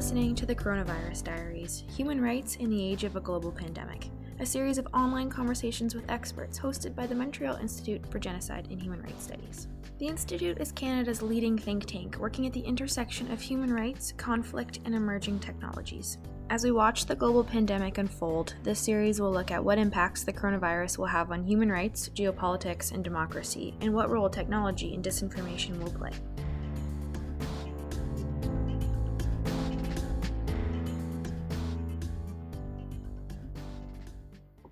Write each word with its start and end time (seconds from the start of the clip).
listening 0.00 0.34
to 0.34 0.46
the 0.46 0.54
Coronavirus 0.54 1.24
Diaries 1.24 1.84
Human 1.94 2.22
Rights 2.22 2.56
in 2.56 2.70
the 2.70 2.82
Age 2.82 3.04
of 3.04 3.16
a 3.16 3.20
Global 3.20 3.52
Pandemic, 3.52 4.08
a 4.38 4.46
series 4.46 4.78
of 4.78 4.88
online 4.94 5.28
conversations 5.28 5.94
with 5.94 6.10
experts 6.10 6.58
hosted 6.58 6.94
by 6.94 7.06
the 7.06 7.14
Montreal 7.14 7.56
Institute 7.56 8.10
for 8.10 8.18
Genocide 8.18 8.66
and 8.70 8.80
Human 8.80 9.02
Rights 9.02 9.24
Studies. 9.24 9.68
The 9.98 10.06
Institute 10.06 10.58
is 10.58 10.72
Canada's 10.72 11.20
leading 11.20 11.58
think 11.58 11.84
tank 11.84 12.16
working 12.18 12.46
at 12.46 12.54
the 12.54 12.62
intersection 12.62 13.30
of 13.30 13.42
human 13.42 13.70
rights, 13.70 14.14
conflict, 14.16 14.78
and 14.86 14.94
emerging 14.94 15.38
technologies. 15.40 16.16
As 16.48 16.64
we 16.64 16.70
watch 16.70 17.04
the 17.04 17.14
global 17.14 17.44
pandemic 17.44 17.98
unfold, 17.98 18.54
this 18.62 18.80
series 18.80 19.20
will 19.20 19.30
look 19.30 19.50
at 19.50 19.62
what 19.62 19.76
impacts 19.76 20.24
the 20.24 20.32
coronavirus 20.32 20.96
will 20.96 21.06
have 21.06 21.30
on 21.30 21.44
human 21.44 21.70
rights, 21.70 22.08
geopolitics, 22.14 22.92
and 22.92 23.04
democracy, 23.04 23.74
and 23.82 23.92
what 23.92 24.08
role 24.08 24.30
technology 24.30 24.94
and 24.94 25.04
disinformation 25.04 25.78
will 25.78 25.92
play. 25.92 26.12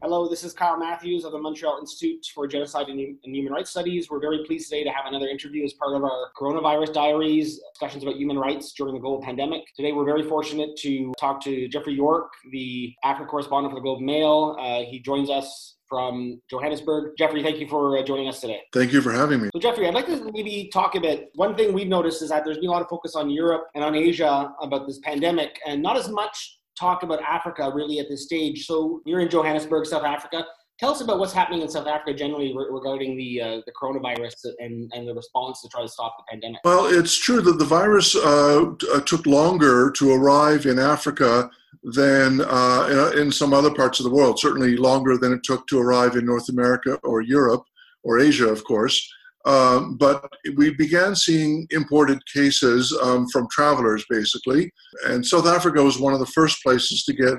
Hello, 0.01 0.29
this 0.29 0.45
is 0.45 0.53
Kyle 0.53 0.79
Matthews 0.79 1.25
of 1.25 1.33
the 1.33 1.39
Montreal 1.39 1.79
Institute 1.81 2.25
for 2.33 2.47
Genocide 2.47 2.89
and 2.89 3.19
Human 3.25 3.53
Rights 3.53 3.71
Studies. 3.71 4.09
We're 4.09 4.21
very 4.21 4.45
pleased 4.45 4.71
today 4.71 4.85
to 4.85 4.91
have 4.91 5.07
another 5.07 5.27
interview 5.27 5.65
as 5.65 5.73
part 5.73 5.97
of 5.97 6.05
our 6.05 6.31
coronavirus 6.39 6.93
diaries, 6.93 7.61
discussions 7.73 8.05
about 8.05 8.15
human 8.15 8.39
rights 8.39 8.73
during 8.75 8.95
the 8.95 9.01
global 9.01 9.21
pandemic. 9.21 9.63
Today, 9.75 9.93
we're 9.93 10.05
very 10.05 10.23
fortunate 10.23 10.77
to 10.79 11.13
talk 11.19 11.43
to 11.43 11.67
Geoffrey 11.67 11.95
York, 11.95 12.31
the 12.53 12.95
Africa 13.03 13.29
correspondent 13.29 13.73
for 13.73 13.75
the 13.75 13.83
Globe 13.83 14.01
Mail. 14.01 14.57
Uh, 14.61 14.83
he 14.89 15.01
joins 15.01 15.31
us 15.31 15.79
from 15.89 16.41
Johannesburg. 16.49 17.17
Geoffrey, 17.19 17.43
thank 17.43 17.59
you 17.59 17.67
for 17.67 17.99
uh, 17.99 18.03
joining 18.05 18.29
us 18.29 18.41
today. 18.41 18.61
Thank 18.73 18.93
you 18.93 19.01
for 19.01 19.11
having 19.11 19.43
me. 19.43 19.49
So, 19.53 19.59
Geoffrey, 19.59 19.89
I'd 19.89 19.95
like 19.95 20.07
to 20.07 20.31
maybe 20.33 20.71
talk 20.73 20.95
a 20.95 21.01
bit. 21.01 21.31
One 21.35 21.57
thing 21.57 21.73
we've 21.73 21.89
noticed 21.89 22.23
is 22.23 22.29
that 22.29 22.45
there's 22.45 22.59
been 22.59 22.69
a 22.69 22.73
lot 22.73 22.83
of 22.83 22.89
focus 22.89 23.17
on 23.17 23.31
Europe 23.31 23.67
and 23.75 23.83
on 23.83 23.97
Asia 23.97 24.53
about 24.63 24.87
this 24.87 25.01
pandemic, 25.01 25.59
and 25.67 25.83
not 25.83 25.97
as 25.97 26.09
much 26.09 26.58
talk 26.79 27.03
about 27.03 27.21
Africa 27.23 27.71
really 27.75 27.99
at 27.99 28.09
this 28.09 28.25
stage. 28.25 28.67
So 28.67 29.01
you're 29.05 29.21
in 29.21 29.29
Johannesburg, 29.29 29.87
South 29.87 30.05
Africa. 30.05 30.45
Tell 30.79 30.91
us 30.91 31.01
about 31.01 31.19
what's 31.19 31.33
happening 31.33 31.63
in 31.63 31.69
South 31.69 31.89
Africa 31.89 32.15
generally 32.15 32.55
regarding 32.57 33.17
the 33.17 33.43
uh, 33.43 33.61
the 33.67 33.73
coronavirus 33.73 34.35
and, 34.61 34.91
and 34.95 35.09
the 35.09 35.15
response 35.15 35.61
to 35.63 35.69
try 35.69 35.83
to 35.83 35.89
stop 35.89 36.17
the 36.19 36.25
pandemic. 36.31 36.61
Well, 36.65 36.87
it's 36.87 37.17
true 37.17 37.41
that 37.41 37.59
the 37.59 37.65
virus 37.65 38.15
uh, 38.15 38.71
uh 38.95 39.01
took 39.01 39.27
longer 39.27 39.91
to 39.91 40.13
arrive 40.13 40.67
in 40.67 40.79
Africa 40.79 41.51
than 41.83 42.43
uh, 42.43 43.11
in, 43.17 43.23
in 43.23 43.33
some 43.33 43.53
other 43.53 43.75
parts 43.75 43.99
of 43.99 44.05
the 44.05 44.11
world. 44.11 44.39
Certainly 44.39 44.77
longer 44.77 45.19
than 45.19 45.33
it 45.33 45.43
took 45.43 45.67
to 45.67 45.81
arrive 45.81 46.15
in 46.15 46.25
North 46.25 46.49
America 46.49 46.95
or 47.03 47.23
Europe 47.23 47.65
or 48.05 48.21
Asia, 48.21 48.49
of 48.49 48.63
course. 48.63 49.13
Um, 49.49 49.97
but 49.97 50.31
we 50.57 50.75
began 50.75 51.17
seeing 51.17 51.67
imported 51.71 52.21
cases 52.33 52.97
um, 53.03 53.27
from 53.31 53.49
travelers, 53.51 54.05
basically. 54.11 54.71
And 55.07 55.25
South 55.25 55.47
Africa 55.47 55.83
was 55.83 55.99
one 55.99 56.13
of 56.13 56.21
the 56.21 56.27
first 56.27 56.63
places 56.63 57.03
to 57.05 57.15
get 57.15 57.35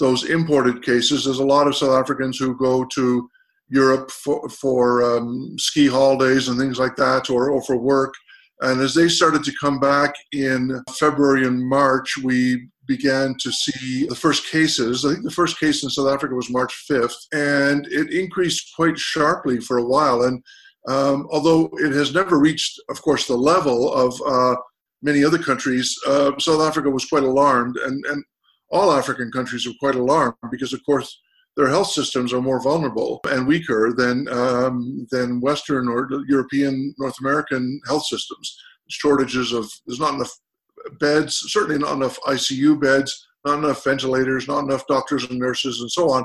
those 0.00 0.28
imported 0.28 0.82
cases. 0.82 1.24
There's 1.24 1.38
a 1.38 1.44
lot 1.44 1.68
of 1.68 1.76
South 1.76 1.92
Africans 1.92 2.36
who 2.36 2.56
go 2.56 2.84
to 2.94 3.30
Europe 3.68 4.10
for, 4.10 4.48
for 4.48 5.04
um, 5.04 5.54
ski 5.56 5.86
holidays 5.86 6.48
and 6.48 6.58
things 6.58 6.80
like 6.80 6.96
that, 6.96 7.30
or, 7.30 7.50
or 7.50 7.62
for 7.62 7.76
work. 7.76 8.12
And 8.62 8.80
as 8.80 8.92
they 8.92 9.08
started 9.08 9.44
to 9.44 9.54
come 9.60 9.78
back 9.78 10.14
in 10.32 10.82
February 10.98 11.46
and 11.46 11.64
March, 11.64 12.18
we 12.24 12.68
began 12.88 13.36
to 13.40 13.52
see 13.52 14.06
the 14.06 14.16
first 14.16 14.50
cases. 14.50 15.04
I 15.04 15.12
think 15.12 15.22
the 15.24 15.30
first 15.30 15.60
case 15.60 15.84
in 15.84 15.90
South 15.90 16.12
Africa 16.12 16.34
was 16.34 16.50
March 16.50 16.86
5th, 16.90 17.14
and 17.32 17.86
it 17.86 18.12
increased 18.12 18.72
quite 18.74 18.98
sharply 18.98 19.60
for 19.60 19.78
a 19.78 19.84
while. 19.84 20.22
And 20.22 20.42
um, 20.88 21.28
although 21.30 21.70
it 21.74 21.92
has 21.92 22.14
never 22.14 22.38
reached, 22.38 22.80
of 22.88 23.00
course, 23.02 23.26
the 23.26 23.36
level 23.36 23.92
of 23.92 24.20
uh, 24.26 24.56
many 25.02 25.24
other 25.24 25.38
countries, 25.38 25.96
uh, 26.06 26.32
South 26.38 26.60
Africa 26.60 26.90
was 26.90 27.04
quite 27.04 27.22
alarmed, 27.22 27.76
and, 27.76 28.04
and 28.06 28.24
all 28.70 28.92
African 28.92 29.30
countries 29.30 29.66
are 29.66 29.72
quite 29.78 29.94
alarmed 29.94 30.34
because, 30.50 30.72
of 30.72 30.84
course, 30.84 31.20
their 31.56 31.68
health 31.68 31.88
systems 31.88 32.32
are 32.32 32.40
more 32.40 32.62
vulnerable 32.62 33.20
and 33.30 33.46
weaker 33.46 33.92
than 33.94 34.26
um, 34.28 35.06
than 35.10 35.40
Western 35.40 35.86
or 35.86 36.08
European, 36.26 36.94
North 36.98 37.16
American 37.20 37.80
health 37.86 38.06
systems. 38.06 38.56
Shortages 38.88 39.52
of 39.52 39.70
there's 39.86 40.00
not 40.00 40.14
enough 40.14 40.32
beds, 40.98 41.36
certainly 41.48 41.78
not 41.78 41.94
enough 41.94 42.18
ICU 42.22 42.80
beds, 42.80 43.26
not 43.44 43.58
enough 43.58 43.84
ventilators, 43.84 44.48
not 44.48 44.64
enough 44.64 44.86
doctors 44.86 45.28
and 45.28 45.38
nurses, 45.38 45.80
and 45.80 45.90
so 45.90 46.10
on. 46.10 46.24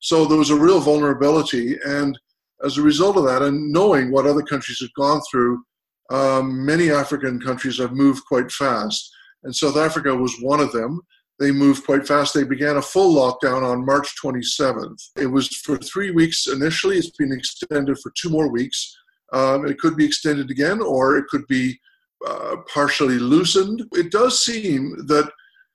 So 0.00 0.26
there 0.26 0.38
was 0.38 0.50
a 0.50 0.56
real 0.56 0.80
vulnerability, 0.80 1.78
and 1.84 2.18
as 2.64 2.78
a 2.78 2.82
result 2.82 3.16
of 3.16 3.24
that, 3.24 3.42
and 3.42 3.72
knowing 3.72 4.10
what 4.10 4.26
other 4.26 4.42
countries 4.42 4.78
have 4.80 4.92
gone 4.94 5.20
through, 5.30 5.62
um, 6.10 6.64
many 6.64 6.90
African 6.90 7.40
countries 7.40 7.78
have 7.78 7.92
moved 7.92 8.24
quite 8.26 8.50
fast. 8.50 9.10
And 9.44 9.54
South 9.54 9.76
Africa 9.76 10.14
was 10.14 10.34
one 10.40 10.60
of 10.60 10.72
them. 10.72 11.00
They 11.38 11.52
moved 11.52 11.84
quite 11.84 12.06
fast. 12.06 12.34
They 12.34 12.44
began 12.44 12.76
a 12.76 12.82
full 12.82 13.14
lockdown 13.14 13.62
on 13.62 13.86
March 13.86 14.12
27th. 14.22 15.10
It 15.16 15.26
was 15.26 15.48
for 15.58 15.76
three 15.76 16.10
weeks 16.10 16.48
initially. 16.48 16.96
It's 16.96 17.10
been 17.10 17.32
extended 17.32 17.98
for 18.00 18.12
two 18.20 18.28
more 18.28 18.50
weeks. 18.50 18.96
Um, 19.32 19.66
it 19.66 19.78
could 19.78 19.96
be 19.96 20.04
extended 20.04 20.50
again, 20.50 20.80
or 20.80 21.16
it 21.16 21.26
could 21.28 21.46
be 21.46 21.78
uh, 22.26 22.56
partially 22.72 23.18
loosened. 23.18 23.84
It 23.92 24.10
does 24.10 24.44
seem 24.44 24.96
that 25.06 25.30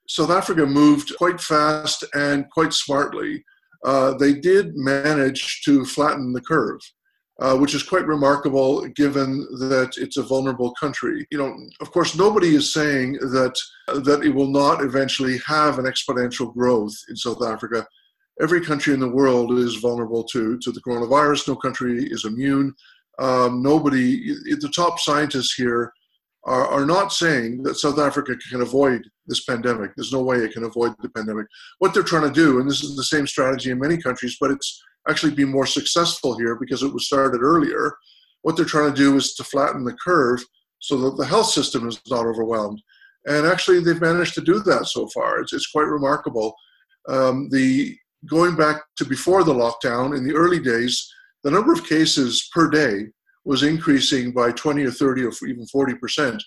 South 0.08 0.30
Africa 0.30 0.66
moved 0.66 1.16
quite 1.16 1.40
fast 1.40 2.04
and 2.14 2.50
quite 2.50 2.74
smartly 2.74 3.42
uh, 3.84 4.14
they 4.14 4.34
did 4.34 4.76
manage 4.76 5.62
to 5.62 5.84
flatten 5.84 6.32
the 6.32 6.40
curve. 6.40 6.80
Uh, 7.40 7.56
which 7.56 7.74
is 7.74 7.82
quite 7.82 8.06
remarkable 8.06 8.86
given 8.90 9.40
that 9.58 9.90
it's 9.96 10.18
a 10.18 10.22
vulnerable 10.22 10.72
country. 10.78 11.26
You 11.32 11.38
know, 11.38 11.52
of 11.80 11.90
course, 11.90 12.16
nobody 12.16 12.54
is 12.54 12.72
saying 12.72 13.14
that 13.14 13.58
that 13.88 14.22
it 14.22 14.28
will 14.28 14.46
not 14.46 14.84
eventually 14.84 15.38
have 15.44 15.80
an 15.80 15.84
exponential 15.84 16.54
growth 16.54 16.94
in 17.08 17.16
South 17.16 17.42
Africa. 17.42 17.84
Every 18.40 18.60
country 18.60 18.94
in 18.94 19.00
the 19.00 19.08
world 19.08 19.50
is 19.58 19.74
vulnerable 19.74 20.22
to 20.32 20.56
to 20.58 20.70
the 20.70 20.80
coronavirus. 20.80 21.48
No 21.48 21.56
country 21.56 22.04
is 22.04 22.24
immune. 22.24 22.72
Um, 23.18 23.62
nobody, 23.62 24.32
the 24.44 24.72
top 24.72 25.00
scientists 25.00 25.54
here 25.54 25.92
are, 26.46 26.66
are 26.66 26.86
not 26.86 27.12
saying 27.12 27.62
that 27.62 27.76
South 27.76 27.98
Africa 27.98 28.36
can 28.50 28.60
avoid 28.60 29.02
this 29.26 29.44
pandemic. 29.44 29.92
There's 29.96 30.12
no 30.12 30.22
way 30.22 30.38
it 30.38 30.52
can 30.52 30.64
avoid 30.64 30.94
the 31.00 31.08
pandemic. 31.08 31.46
What 31.78 31.94
they're 31.94 32.02
trying 32.02 32.28
to 32.28 32.34
do, 32.34 32.60
and 32.60 32.68
this 32.68 32.82
is 32.82 32.96
the 32.96 33.04
same 33.04 33.26
strategy 33.26 33.70
in 33.70 33.78
many 33.78 33.96
countries, 33.96 34.36
but 34.40 34.50
it's 34.50 34.82
actually 35.08 35.34
been 35.34 35.50
more 35.50 35.66
successful 35.66 36.38
here 36.38 36.56
because 36.56 36.82
it 36.82 36.92
was 36.92 37.06
started 37.06 37.40
earlier. 37.40 37.94
What 38.42 38.56
they're 38.56 38.64
trying 38.64 38.92
to 38.92 38.96
do 38.96 39.16
is 39.16 39.34
to 39.34 39.44
flatten 39.44 39.84
the 39.84 39.96
curve 40.04 40.44
so 40.80 40.98
that 40.98 41.16
the 41.16 41.24
health 41.24 41.46
system 41.46 41.88
is 41.88 42.00
not 42.10 42.26
overwhelmed. 42.26 42.82
And 43.26 43.46
actually, 43.46 43.80
they've 43.80 44.00
managed 44.00 44.34
to 44.34 44.42
do 44.42 44.58
that 44.60 44.86
so 44.86 45.08
far. 45.08 45.40
It's, 45.40 45.54
it's 45.54 45.70
quite 45.70 45.86
remarkable. 45.86 46.54
Um, 47.08 47.48
the 47.50 47.96
going 48.28 48.54
back 48.54 48.82
to 48.96 49.04
before 49.04 49.44
the 49.44 49.54
lockdown 49.54 50.16
in 50.16 50.26
the 50.26 50.34
early 50.34 50.58
days, 50.58 51.10
the 51.42 51.50
number 51.50 51.72
of 51.72 51.86
cases 51.86 52.48
per 52.52 52.68
day 52.68 53.06
was 53.44 53.62
increasing 53.62 54.32
by 54.32 54.50
20 54.52 54.84
or 54.84 54.90
30 54.90 55.24
or 55.24 55.32
even 55.46 55.66
40 55.66 55.94
percent 55.96 56.42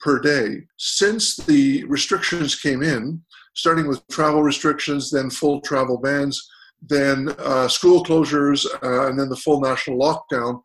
per 0.00 0.18
day. 0.18 0.62
Since 0.78 1.36
the 1.36 1.84
restrictions 1.84 2.60
came 2.60 2.82
in, 2.82 3.22
starting 3.54 3.86
with 3.86 4.06
travel 4.08 4.42
restrictions, 4.42 5.10
then 5.10 5.30
full 5.30 5.60
travel 5.60 5.98
bans, 5.98 6.50
then 6.82 7.34
uh, 7.38 7.68
school 7.68 8.04
closures, 8.04 8.66
uh, 8.82 9.08
and 9.08 9.18
then 9.18 9.28
the 9.28 9.36
full 9.36 9.60
national 9.60 9.98
lockdown, 9.98 10.60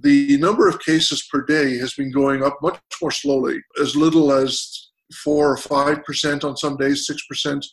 the 0.00 0.36
number 0.38 0.68
of 0.68 0.80
cases 0.80 1.26
per 1.32 1.42
day 1.42 1.78
has 1.78 1.94
been 1.94 2.12
going 2.12 2.42
up 2.42 2.58
much 2.62 2.78
more 3.00 3.10
slowly, 3.10 3.58
as 3.80 3.96
little 3.96 4.32
as 4.32 4.90
four 5.22 5.52
or 5.52 5.56
five 5.56 6.04
percent 6.04 6.44
on 6.44 6.56
some 6.56 6.76
days, 6.76 7.06
six 7.06 7.24
percent. 7.26 7.64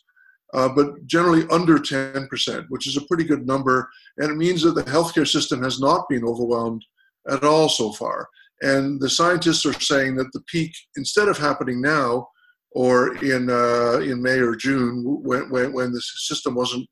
Uh, 0.54 0.68
but 0.68 1.06
generally 1.06 1.46
under 1.50 1.78
10%, 1.78 2.66
which 2.68 2.86
is 2.86 2.98
a 2.98 3.06
pretty 3.06 3.24
good 3.24 3.46
number. 3.46 3.88
And 4.18 4.30
it 4.30 4.36
means 4.36 4.60
that 4.60 4.74
the 4.74 4.82
healthcare 4.82 5.26
system 5.26 5.62
has 5.62 5.80
not 5.80 6.06
been 6.10 6.24
overwhelmed 6.24 6.84
at 7.28 7.44
all 7.44 7.68
so 7.68 7.92
far. 7.92 8.28
And 8.62 9.00
the 9.00 9.10
scientists 9.10 9.66
are 9.66 9.72
saying 9.72 10.16
that 10.16 10.32
the 10.32 10.42
peak, 10.42 10.72
instead 10.96 11.28
of 11.28 11.36
happening 11.36 11.80
now 11.80 12.28
or 12.70 13.16
in 13.16 13.50
uh, 13.50 13.98
in 13.98 14.22
May 14.22 14.38
or 14.38 14.54
June 14.54 15.02
when, 15.04 15.50
when, 15.50 15.72
when 15.72 15.92
the 15.92 16.00
system 16.00 16.54
wasn't 16.54 16.86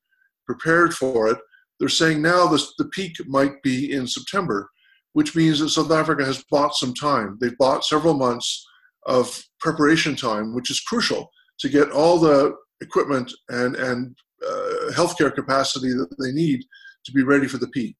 prepared 0.46 0.92
for 0.94 1.28
it, 1.28 1.38
they're 1.78 1.88
saying 1.88 2.20
now 2.20 2.46
this, 2.46 2.74
the 2.76 2.86
peak 2.86 3.16
might 3.26 3.62
be 3.62 3.92
in 3.92 4.06
September, 4.06 4.68
which 5.14 5.34
means 5.34 5.60
that 5.60 5.70
South 5.70 5.90
Africa 5.90 6.24
has 6.24 6.44
bought 6.50 6.74
some 6.74 6.92
time. 6.92 7.38
They've 7.40 7.56
bought 7.56 7.84
several 7.84 8.14
months 8.14 8.66
of 9.06 9.42
preparation 9.60 10.14
time, 10.14 10.54
which 10.54 10.70
is 10.70 10.80
crucial 10.80 11.30
to 11.60 11.68
get 11.68 11.90
all 11.90 12.18
the 12.18 12.54
equipment 12.82 13.32
and, 13.48 13.76
and 13.76 14.16
uh, 14.46 14.90
healthcare 14.92 15.34
capacity 15.34 15.88
that 15.88 16.14
they 16.18 16.32
need 16.32 16.60
to 17.04 17.12
be 17.12 17.22
ready 17.22 17.46
for 17.46 17.58
the 17.58 17.68
peak. 17.68 17.96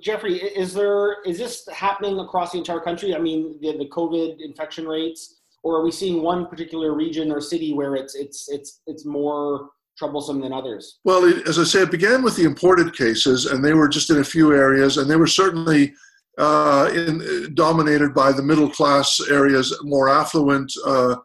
Geoffrey, 0.00 0.36
is 0.36 0.72
there 0.72 1.22
is 1.24 1.38
this 1.38 1.68
happening 1.72 2.18
across 2.18 2.52
the 2.52 2.58
entire 2.58 2.80
country? 2.80 3.14
I 3.14 3.18
mean, 3.18 3.58
the, 3.60 3.76
the 3.76 3.88
COVID 3.88 4.36
infection 4.40 4.86
rates, 4.86 5.36
or 5.62 5.76
are 5.76 5.84
we 5.84 5.90
seeing 5.90 6.22
one 6.22 6.46
particular 6.46 6.94
region 6.94 7.30
or 7.30 7.40
city 7.40 7.74
where 7.74 7.94
it's 7.94 8.14
it's 8.14 8.48
it's 8.48 8.80
it's 8.86 9.04
more 9.04 9.70
troublesome 9.98 10.40
than 10.40 10.52
others? 10.52 10.98
Well, 11.04 11.24
it, 11.24 11.46
as 11.46 11.58
I 11.58 11.64
say, 11.64 11.82
it 11.82 11.90
began 11.90 12.22
with 12.22 12.36
the 12.36 12.44
imported 12.44 12.96
cases, 12.96 13.46
and 13.46 13.62
they 13.64 13.74
were 13.74 13.88
just 13.88 14.08
in 14.08 14.18
a 14.18 14.24
few 14.24 14.54
areas, 14.54 14.96
and 14.96 15.10
they 15.10 15.16
were 15.16 15.26
certainly 15.26 15.92
uh, 16.38 16.90
in, 16.94 17.54
dominated 17.54 18.14
by 18.14 18.32
the 18.32 18.42
middle 18.42 18.70
class 18.70 19.20
areas, 19.30 19.76
more 19.82 20.08
affluent 20.08 20.72
uh, 20.86 21.16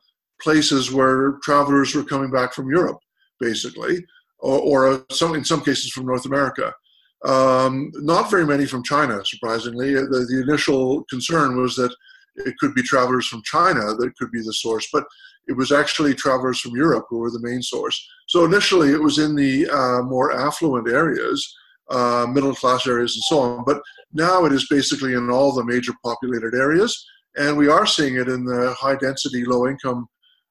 places 0.42 0.92
where 0.92 1.34
travelers 1.44 1.94
were 1.96 2.04
coming 2.04 2.32
back 2.32 2.54
from 2.54 2.70
Europe, 2.70 2.98
basically, 3.40 4.06
or, 4.40 4.60
or 4.60 4.88
uh, 4.90 5.00
some, 5.12 5.36
in 5.36 5.44
some 5.44 5.62
cases 5.62 5.92
from 5.92 6.06
North 6.06 6.26
America. 6.26 6.74
Um, 7.24 7.92
not 7.96 8.32
very 8.32 8.46
many 8.46 8.66
from 8.66 8.84
China, 8.84 9.24
surprisingly. 9.24 9.94
The, 9.94 10.26
the, 10.28 10.42
initial 10.42 11.04
concern 11.04 11.56
was 11.56 11.76
that 11.76 11.94
it 12.36 12.56
could 12.58 12.74
be 12.74 12.82
travelers 12.82 13.28
from 13.28 13.44
China 13.44 13.94
that 13.94 14.12
could 14.18 14.32
be 14.32 14.42
the 14.42 14.54
source, 14.54 14.88
but 14.92 15.06
it 15.48 15.54
was 15.54 15.72
actually 15.72 16.16
travelers 16.16 16.60
from 16.60 16.76
Europe 16.76 17.06
who 17.10 17.20
were 17.20 17.30
the 17.30 17.42
main 17.42 17.62
source. 17.62 18.08
So 18.28 18.46
initially, 18.46 18.92
it 18.92 19.02
was 19.02 19.20
in 19.20 19.36
the 19.36 19.70
uh, 19.70 20.02
more 20.04 20.32
affluent 20.32 20.90
areas, 20.90 21.56
uh, 21.92 22.26
middle 22.28 22.56
class 22.56 22.88
areas, 22.88 23.16
and 23.16 23.24
so 23.24 23.40
on. 23.40 23.64
But 23.66 23.82
now 24.14 24.46
it 24.46 24.52
is 24.52 24.68
basically 24.68 25.14
in 25.14 25.30
all 25.30 25.54
the 25.54 25.64
major 25.64 25.94
populated 26.04 26.56
areas, 26.56 27.06
and 27.38 27.56
we 27.56 27.68
are 27.68 27.86
seeing 27.86 28.16
it 28.16 28.30
in 28.30 28.46
the 28.46 28.74
high 28.80 28.96
density, 28.96 29.46
low 29.46 29.68
income 29.68 30.08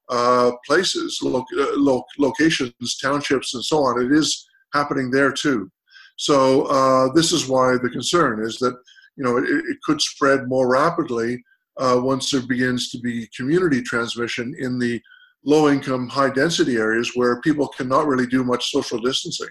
uh, 0.09 0.51
places, 0.65 1.19
lo- 1.21 1.45
uh, 1.57 1.65
lo- 1.75 2.05
locations, 2.17 2.97
townships, 3.01 3.53
and 3.53 3.63
so 3.63 3.83
on. 3.83 4.01
It 4.05 4.11
is 4.11 4.47
happening 4.73 5.11
there 5.11 5.31
too. 5.31 5.69
So 6.21 6.67
uh, 6.67 7.11
this 7.13 7.31
is 7.31 7.47
why 7.47 7.77
the 7.81 7.89
concern 7.89 8.45
is 8.45 8.59
that 8.59 8.77
you 9.15 9.23
know 9.23 9.37
it, 9.37 9.45
it 9.49 9.77
could 9.83 9.99
spread 9.99 10.47
more 10.47 10.69
rapidly 10.69 11.43
uh, 11.77 11.99
once 11.99 12.29
there 12.29 12.43
begins 12.43 12.91
to 12.91 12.99
be 12.99 13.27
community 13.35 13.81
transmission 13.81 14.53
in 14.59 14.77
the 14.77 15.01
low 15.43 15.67
income, 15.67 16.07
high 16.07 16.29
density 16.29 16.75
areas 16.75 17.13
where 17.15 17.41
people 17.41 17.67
cannot 17.69 18.05
really 18.05 18.27
do 18.27 18.43
much 18.43 18.69
social 18.69 18.99
distancing. 18.99 19.49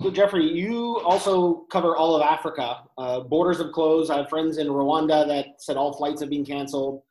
So, 0.00 0.10
Geoffrey, 0.10 0.46
you 0.46 1.00
also 1.00 1.66
cover 1.70 1.94
all 1.94 2.16
of 2.16 2.22
Africa. 2.22 2.84
Uh, 2.96 3.20
borders 3.20 3.58
have 3.58 3.72
closed. 3.72 4.10
I 4.10 4.18
have 4.18 4.30
friends 4.30 4.56
in 4.56 4.68
Rwanda 4.68 5.28
that 5.28 5.60
said 5.60 5.76
all 5.76 5.92
flights 5.92 6.22
have 6.22 6.30
been 6.30 6.46
canceled. 6.46 7.02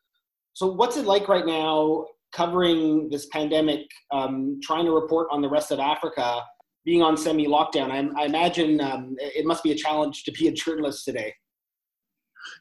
So, 0.54 0.66
what's 0.66 0.98
it 0.98 1.06
like 1.06 1.28
right 1.28 1.46
now 1.46 2.08
covering 2.34 3.08
this 3.12 3.28
pandemic, 3.28 3.86
um, 4.12 4.60
trying 4.64 4.86
to 4.86 4.94
report 4.94 5.28
on 5.30 5.44
the 5.44 5.50
rest 5.50 5.70
of 5.70 5.78
Africa, 5.78 6.42
being 6.88 7.04
on 7.04 7.18
semi 7.18 7.46
lockdown? 7.46 7.92
I, 7.92 8.22
I, 8.22 8.26
imagine 8.26 8.80
um, 8.80 9.16
it 9.20 9.46
must 9.46 9.62
be 9.62 9.74
a 9.74 9.76
challenge 9.76 10.24
to 10.24 10.32
be 10.32 10.48
a 10.48 10.52
journalist 10.54 11.04
today. 11.04 11.36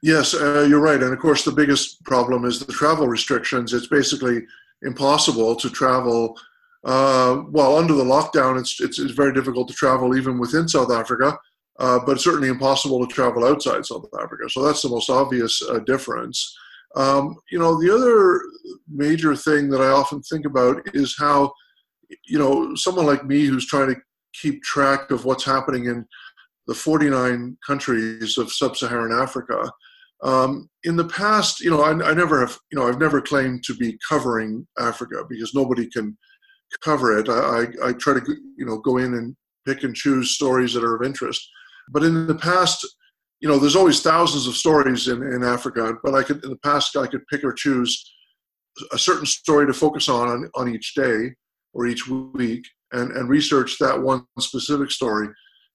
Yes, 0.02 0.34
uh, 0.34 0.67
you're 0.69 0.81
right. 0.81 1.00
And 1.00 1.12
of 1.12 1.20
course, 1.20 1.44
the 1.44 1.52
biggest 1.52 2.02
problem 2.05 2.44
is 2.44 2.58
the 2.58 2.73
travel 2.73 3.06
restrictions. 3.06 3.73
It's 3.73 3.87
basically 3.87 4.43
impossible 4.82 5.55
to 5.55 5.70
travel 5.70 6.37
uh, 6.87 7.43
well, 7.50 7.76
under 7.76 7.94
the 7.94 8.05
lockdown, 8.05 8.58
it's, 8.58 8.81
it's, 8.81 9.00
it's 9.00 9.11
very 9.11 9.32
difficult 9.32 9.67
to 9.67 9.75
travel 9.75 10.17
even 10.17 10.38
within 10.38 10.69
South 10.69 10.93
Africa, 10.93 11.37
uh, 11.81 11.99
but 12.06 12.20
certainly 12.20 12.49
impossible 12.49 13.05
to 13.05 13.12
travel 13.12 13.44
outside 13.44 13.84
South 13.84 14.06
Africa. 14.20 14.49
So 14.49 14.62
that's 14.64 14.82
the 14.82 14.88
most 14.88 15.11
obvious 15.11 15.61
uh, 15.69 15.81
difference. 15.81 16.56
Um, 16.94 17.37
you 17.50 17.58
know, 17.58 17.81
the 17.81 17.93
other 17.93 18.40
major 18.88 19.34
thing 19.34 19.69
that 19.70 19.81
I 19.81 19.88
often 19.88 20.22
think 20.22 20.46
about 20.46 20.81
is 20.94 21.17
how, 21.19 21.52
you 22.25 22.38
know, 22.38 22.76
someone 22.76 23.06
like 23.06 23.26
me 23.26 23.46
who's 23.46 23.67
trying 23.67 23.93
to 23.93 24.00
keep 24.41 24.62
track 24.62 25.11
of 25.11 25.25
what's 25.25 25.44
happening 25.44 25.87
in 25.87 26.06
the 26.67 26.75
49 26.75 27.56
countries 27.67 28.38
of 28.38 28.53
sub-Saharan 28.53 29.12
Africa. 29.12 29.71
Um, 30.23 30.69
in 30.85 30.97
the 30.97 31.05
past, 31.05 31.61
you 31.61 31.71
know, 31.71 31.83
I, 31.83 31.91
I, 31.91 32.15
never 32.15 32.41
have, 32.41 32.59
you 32.73 32.79
know, 32.79 32.88
I've 32.88 32.99
never 32.99 33.21
claimed 33.21 33.62
to 33.65 33.75
be 33.75 33.99
covering 34.09 34.67
Africa 34.79 35.25
because 35.29 35.55
nobody 35.55 35.88
can 35.88 36.17
cover 36.83 37.19
it. 37.19 37.29
I, 37.29 37.33
I, 37.33 37.88
I 37.88 37.93
try 37.93 38.15
to 38.15 38.37
you 38.56 38.67
know 38.67 38.79
go 38.79 38.99
in 38.99 39.15
and 39.15 39.37
pick 39.67 39.83
and 39.83 39.94
choose 39.94 40.31
stories 40.31 40.73
that 40.75 40.85
are 40.85 40.97
of 40.97 41.03
interest. 41.03 41.49
But 41.91 42.03
in 42.03 42.27
the 42.27 42.35
past, 42.35 42.87
you 43.41 43.49
know, 43.49 43.59
there's 43.59 43.77
always 43.77 44.00
thousands 44.00 44.47
of 44.47 44.55
stories 44.55 45.09
in, 45.09 45.23
in 45.23 45.43
Africa. 45.44 45.94
But 46.03 46.15
I 46.15 46.23
could 46.23 46.43
in 46.44 46.50
the 46.50 46.59
past 46.59 46.97
I 46.97 47.06
could 47.06 47.27
pick 47.29 47.44
or 47.44 47.53
choose 47.53 48.12
a 48.93 48.99
certain 48.99 49.27
story 49.27 49.67
to 49.67 49.73
focus 49.73 50.09
on 50.09 50.29
on, 50.29 50.50
on 50.55 50.75
each 50.75 50.94
day 50.94 51.35
or 51.73 51.87
each 51.87 52.09
week 52.09 52.65
and, 52.96 53.12
and 53.12 53.28
research 53.28 53.76
that 53.78 54.00
one 54.00 54.25
specific 54.40 54.90
story. 54.90 55.28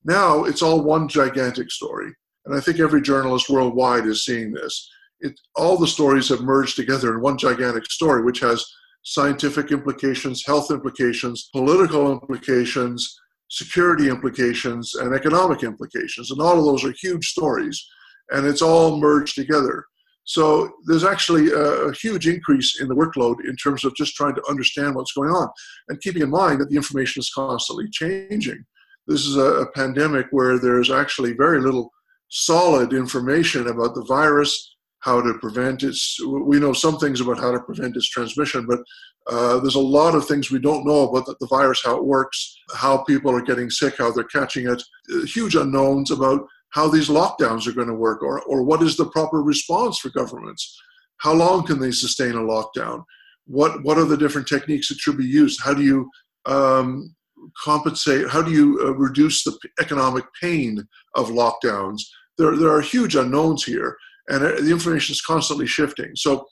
Now 0.03 0.43
it's 0.43 0.61
all 0.61 0.81
one 0.81 1.07
gigantic 1.07 1.71
story. 1.71 2.11
And 2.45 2.55
I 2.55 2.59
think 2.59 2.79
every 2.79 3.01
journalist 3.01 3.49
worldwide 3.49 4.05
is 4.07 4.25
seeing 4.25 4.51
this. 4.51 4.89
It, 5.19 5.39
all 5.55 5.77
the 5.77 5.87
stories 5.87 6.29
have 6.29 6.41
merged 6.41 6.75
together 6.75 7.13
in 7.13 7.21
one 7.21 7.37
gigantic 7.37 7.85
story, 7.85 8.23
which 8.23 8.39
has 8.39 8.65
scientific 9.03 9.71
implications, 9.71 10.45
health 10.45 10.71
implications, 10.71 11.49
political 11.53 12.11
implications, 12.11 13.19
security 13.49 14.09
implications, 14.09 14.95
and 14.95 15.13
economic 15.13 15.63
implications. 15.63 16.31
And 16.31 16.41
all 16.41 16.57
of 16.57 16.65
those 16.65 16.83
are 16.83 16.93
huge 16.99 17.27
stories, 17.27 17.83
and 18.29 18.47
it's 18.47 18.61
all 18.61 18.97
merged 18.97 19.35
together. 19.35 19.85
So 20.31 20.71
there's 20.85 21.03
actually 21.03 21.51
a, 21.51 21.91
huge 21.91 22.25
increase 22.25 22.79
in 22.79 22.87
the 22.87 22.95
workload 22.95 23.35
in 23.45 23.55
terms 23.57 23.83
of 23.83 23.93
just 23.95 24.15
trying 24.15 24.33
to 24.35 24.49
understand 24.49 24.95
what's 24.95 25.11
going 25.11 25.29
on 25.29 25.49
and 25.89 25.99
keeping 25.99 26.21
in 26.21 26.29
mind 26.29 26.61
that 26.61 26.69
the 26.69 26.77
information 26.77 27.19
is 27.19 27.29
constantly 27.35 27.89
changing. 27.91 28.63
This 29.07 29.25
is 29.25 29.35
a, 29.35 29.63
a 29.65 29.71
pandemic 29.73 30.27
where 30.31 30.57
there's 30.57 30.89
actually 30.89 31.33
very 31.33 31.59
little 31.59 31.91
solid 32.29 32.93
information 32.93 33.67
about 33.67 33.93
the 33.93 34.05
virus, 34.05 34.77
how 34.99 35.19
to 35.19 35.33
prevent 35.39 35.83
its. 35.83 36.17
We 36.25 36.61
know 36.61 36.71
some 36.71 36.97
things 36.97 37.19
about 37.19 37.39
how 37.39 37.51
to 37.51 37.59
prevent 37.59 37.97
its 37.97 38.09
transmission, 38.09 38.65
but 38.65 38.79
uh, 39.27 39.59
there's 39.59 39.75
a 39.75 39.79
lot 39.99 40.15
of 40.15 40.25
things 40.25 40.49
we 40.49 40.59
don't 40.59 40.85
know 40.85 41.09
about 41.09 41.25
the, 41.25 41.35
the, 41.41 41.47
virus, 41.47 41.81
how 41.83 41.97
it 41.97 42.05
works, 42.05 42.57
how 42.73 43.03
people 43.03 43.35
are 43.35 43.41
getting 43.41 43.69
sick, 43.69 43.95
how 43.97 44.11
they're 44.11 44.23
catching 44.23 44.69
it. 44.69 44.81
Uh, 45.13 45.25
huge 45.25 45.55
unknowns 45.55 46.09
about 46.09 46.47
how 46.71 46.87
these 46.87 47.09
lockdowns 47.09 47.67
are 47.67 47.73
going 47.73 47.87
to 47.87 47.93
work, 47.93 48.21
or 48.21 48.41
or 48.43 48.63
what 48.63 48.81
is 48.81 48.97
the 48.97 49.05
proper 49.05 49.41
response 49.41 49.97
for 49.99 50.09
governments. 50.09 50.79
How 51.17 51.33
long 51.33 51.65
can 51.65 51.79
they 51.79 51.91
sustain 51.91 52.33
a 52.33 52.39
lockdown? 52.39 53.03
What 53.45 53.83
what 53.83 53.97
are 53.97 54.05
the 54.05 54.17
different 54.17 54.47
techniques 54.47 54.89
that 54.89 54.99
should 54.99 55.17
be 55.17 55.25
used? 55.25 55.61
How 55.63 55.73
do 55.73 55.83
you 55.83 56.09
um, 56.45 57.15
compensate? 57.63 58.29
How 58.29 58.41
do 58.41 58.51
you 58.51 58.79
uh, 58.81 58.93
reduce 58.93 59.43
the 59.43 59.57
economic 59.79 60.25
pain 60.41 60.83
of 61.15 61.29
lockdowns? 61.29 62.01
There, 62.37 62.55
there 62.55 62.71
are 62.71 62.81
huge 62.81 63.15
unknowns 63.15 63.63
here 63.63 63.97
and 64.31 64.43
uh, 64.43 64.61
the 64.61 64.71
information 64.71 65.13
is 65.13 65.21
constantly 65.21 65.67
shifting. 65.67 66.11
So, 66.15 66.45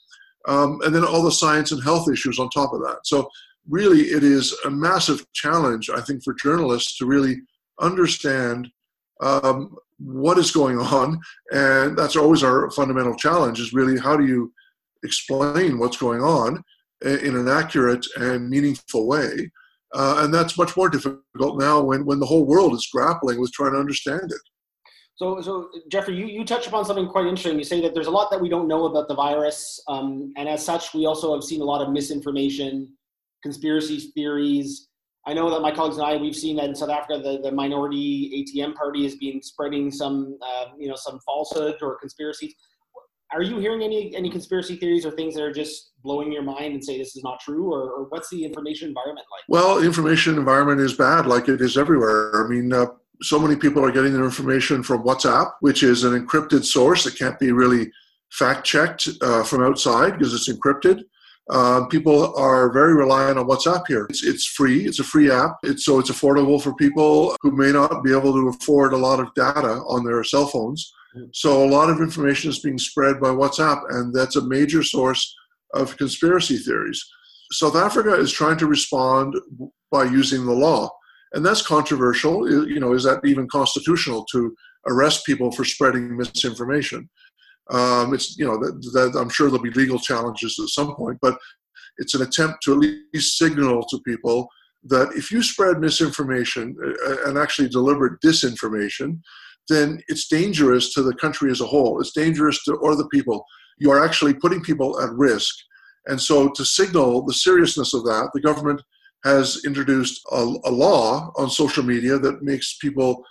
um, 0.48 0.80
and 0.84 0.94
then 0.94 1.04
all 1.04 1.24
the 1.24 1.32
science 1.32 1.72
and 1.72 1.84
health 1.84 2.10
issues 2.10 2.40
on 2.40 2.50
top 2.50 2.74
of 2.74 2.82
that. 2.82 3.00
So, 3.06 3.30
really, 3.68 4.02
it 4.02 4.24
is 4.24 4.56
a 4.66 4.70
massive 4.70 5.26
challenge, 5.34 5.90
I 5.90 6.02
think, 6.02 6.24
for 6.24 6.34
journalists 6.34 6.98
to 6.98 7.06
really 7.06 7.38
understand 7.80 8.70
um, 9.22 9.76
what 9.98 10.38
is 10.38 10.52
going 10.52 10.78
on, 10.78 11.20
and 11.52 11.98
that's 11.98 12.16
always 12.16 12.44
our 12.44 12.70
fundamental 12.72 13.16
challenge: 13.16 13.60
is 13.60 13.74
really 13.74 14.00
how 14.00 14.16
do 14.18 14.26
you 14.26 14.54
explain 15.04 15.80
what's 15.80 15.98
going 15.98 16.22
on 16.22 16.64
in 17.02 17.36
an 17.36 17.48
accurate 17.48 18.06
and 18.18 18.50
meaningful 18.50 19.08
way. 19.08 19.50
Uh, 19.96 20.20
and 20.20 20.34
that's 20.34 20.58
much 20.58 20.76
more 20.78 20.90
difficult 20.90 21.60
now 21.60 21.82
when, 21.82 22.06
when 22.06 22.20
the 22.20 22.26
whole 22.26 22.46
world 22.46 22.74
is 22.74 22.88
grappling 22.94 23.40
with 23.40 23.52
trying 23.54 23.72
to 23.72 23.80
understand 23.80 24.32
it. 24.32 24.42
So, 25.16 25.42
so 25.42 25.70
Geoffrey, 25.90 26.16
you, 26.16 26.28
you 26.28 26.46
touch 26.46 26.68
upon 26.68 26.86
something 26.86 27.08
quite 27.08 27.26
interesting. 27.26 27.58
You 27.58 27.64
say 27.64 27.82
that 27.82 27.94
there's 27.94 28.08
a 28.08 28.12
lot 28.12 28.30
that 28.32 28.40
we 28.40 28.50
don't 28.50 28.68
know 28.68 28.86
about 28.86 29.08
the 29.08 29.16
virus, 29.16 29.82
um, 29.88 30.32
and 30.38 30.48
as 30.48 30.64
such, 30.64 30.94
we 30.94 31.06
also 31.06 31.34
have 31.34 31.44
seen 31.44 31.62
a 31.62 31.66
lot 31.66 31.82
of 31.82 31.92
misinformation, 31.92 32.94
conspiracy 33.44 34.00
theories. 34.14 34.89
I 35.30 35.34
know 35.34 35.48
that 35.52 35.62
my 35.62 35.72
colleagues 35.72 35.98
and 35.98 36.08
I, 36.08 36.18
we've 36.18 36.36
seen 36.36 36.56
that 36.56 36.66
in 36.66 36.76
South 36.76 36.90
Africa, 36.90 37.22
the, 37.22 37.40
the 37.40 37.52
minority 37.52 38.48
ATM 38.56 38.74
party 38.74 39.04
has 39.04 39.16
been 39.16 39.44
spreading 39.44 39.92
some, 39.92 40.40
uh, 40.42 40.66
you 40.76 40.90
know, 40.90 40.96
some 40.96 41.20
falsehood 41.20 41.76
or 41.84 42.00
conspiracies. 42.00 42.56
Are 43.32 43.44
you 43.44 43.60
hearing 43.60 43.84
any 43.84 44.16
any 44.16 44.32
conspiracy 44.32 44.76
theories 44.76 45.06
or 45.06 45.12
things 45.12 45.36
that 45.36 45.44
are 45.44 45.54
just 45.54 45.92
blowing 46.02 46.32
your 46.32 46.42
mind 46.42 46.74
and 46.74 46.84
say 46.84 46.98
this 46.98 47.16
is 47.16 47.24
not 47.24 47.40
true, 47.40 47.72
or, 47.72 47.92
or 47.92 48.06
what's 48.06 48.28
the 48.32 48.44
information 48.44 48.88
environment 48.88 49.28
like? 49.32 49.44
Well, 49.48 49.84
information 49.84 50.36
environment 50.36 50.82
is 50.82 50.96
bad, 50.96 51.28
like 51.28 51.48
it 51.48 51.62
is 51.62 51.78
everywhere. 51.78 52.44
I 52.44 52.50
mean, 52.50 52.74
uh, 52.74 52.88
so 53.22 53.38
many 53.38 53.56
people 53.56 53.86
are 53.86 53.92
getting 53.92 54.14
their 54.14 54.24
information 54.24 54.82
from 54.82 55.04
WhatsApp, 55.04 55.52
which 55.60 55.84
is 55.84 56.04
an 56.06 56.20
encrypted 56.20 56.66
source 56.66 57.04
that 57.04 57.20
can't 57.20 57.38
be 57.38 57.52
really 57.52 57.92
fact 58.32 58.66
checked 58.66 59.08
uh, 59.22 59.44
from 59.44 59.64
outside 59.64 60.18
because 60.18 60.34
it's 60.34 60.50
encrypted. 60.50 61.04
Uh, 61.50 61.86
people 61.88 62.36
are 62.36 62.72
very 62.72 62.94
reliant 62.94 63.40
on 63.40 63.48
WhatsApp 63.48 63.84
here. 63.88 64.06
It's, 64.10 64.24
it's 64.24 64.46
free. 64.46 64.86
It's 64.86 65.00
a 65.00 65.04
free 65.04 65.32
app. 65.32 65.58
It's, 65.64 65.86
so 65.86 66.00
it's 66.00 66.12
affordable 66.12 66.62
for 66.62 66.76
people 66.76 67.36
who 67.42 67.52
may 67.52 67.72
not 67.72 68.04
be 68.04 68.12
able 68.12 68.34
to 68.34 68.50
afford 68.50 68.94
a 68.94 68.98
lot 68.98 69.20
of 69.20 69.34
data 69.34 69.82
on 69.88 70.06
their 70.06 70.24
cell 70.24 70.48
phones. 70.48 70.94
So 71.34 71.64
a 71.66 71.70
lot 71.70 71.90
of 71.90 72.02
information 72.02 72.52
is 72.52 72.60
being 72.60 72.78
spread 72.78 73.20
by 73.20 73.30
WhatsApp, 73.30 73.82
and 73.90 74.14
that's 74.14 74.36
a 74.36 74.48
major 74.48 74.84
source 74.84 75.36
of 75.74 75.98
conspiracy 75.98 76.58
theories. 76.58 77.04
South 77.52 77.76
Africa 77.76 78.14
is 78.14 78.32
trying 78.32 78.58
to 78.58 78.68
respond 78.68 79.36
by 79.92 80.04
using 80.04 80.46
the 80.46 80.54
law 80.54 80.92
and 81.34 81.46
that's 81.46 81.62
controversial. 81.62 82.50
You 82.50 82.80
know, 82.80 82.94
is 82.94 83.04
that 83.04 83.22
even 83.26 83.48
constitutional 83.48 84.26
to 84.32 84.56
arrest 84.88 85.26
people 85.26 85.52
for 85.52 85.66
spreading 85.66 86.18
misinformation? 86.18 87.10
Um, 87.72 88.14
it's 88.14 88.38
you 88.38 88.46
know 88.46 88.58
that, 88.58 88.82
that 88.94 89.20
I'm 89.20 89.30
sure 89.30 89.48
there'll 89.48 89.64
be 89.64 89.72
legal 89.72 90.00
challenges 90.00 90.58
at 90.60 90.70
some 90.70 90.96
point, 90.96 91.20
but 91.22 91.38
it's 91.98 92.16
an 92.16 92.22
attempt 92.22 92.64
to 92.64 92.74
at 92.74 92.80
least 93.14 93.38
signal 93.38 93.84
to 93.90 94.00
people 94.06 94.50
that 94.84 95.12
if 95.14 95.32
you 95.32 95.44
spread 95.44 95.80
misinformation 95.80 96.76
uh, 96.84 97.12
uh, 97.12 97.30
and 97.30 97.38
actually 97.38 97.68
deliberate 97.68 98.20
disinformation, 98.24 99.20
then 99.68 100.00
it's 100.08 100.28
dangerous 100.28 100.94
to 100.94 101.02
the 101.04 101.14
country 101.16 101.52
as 101.52 101.62
a 101.62 101.66
whole. 101.66 102.00
It's 102.00 102.14
dangerous 102.14 102.64
to 102.64 102.76
or 102.76 102.96
the 102.96 103.08
people. 103.10 103.46
You 103.78 103.92
are 103.92 104.04
actually 104.04 104.34
putting 104.34 104.62
people 104.62 105.00
at 105.02 105.12
risk. 105.12 105.54
And 106.08 106.20
so, 106.20 106.50
to 106.50 106.66
signal 106.66 107.26
the 107.26 107.34
seriousness 107.34 107.94
of 107.94 108.04
that, 108.06 108.30
the 108.34 108.42
government 108.42 108.82
has 109.26 109.62
introduced 109.66 110.22
a, 110.32 110.56
a 110.66 110.72
law 110.72 111.32
on 111.36 111.50
social 111.50 111.84
media 111.84 112.18
that 112.18 112.42
makes 112.42 112.78
people 112.78 113.24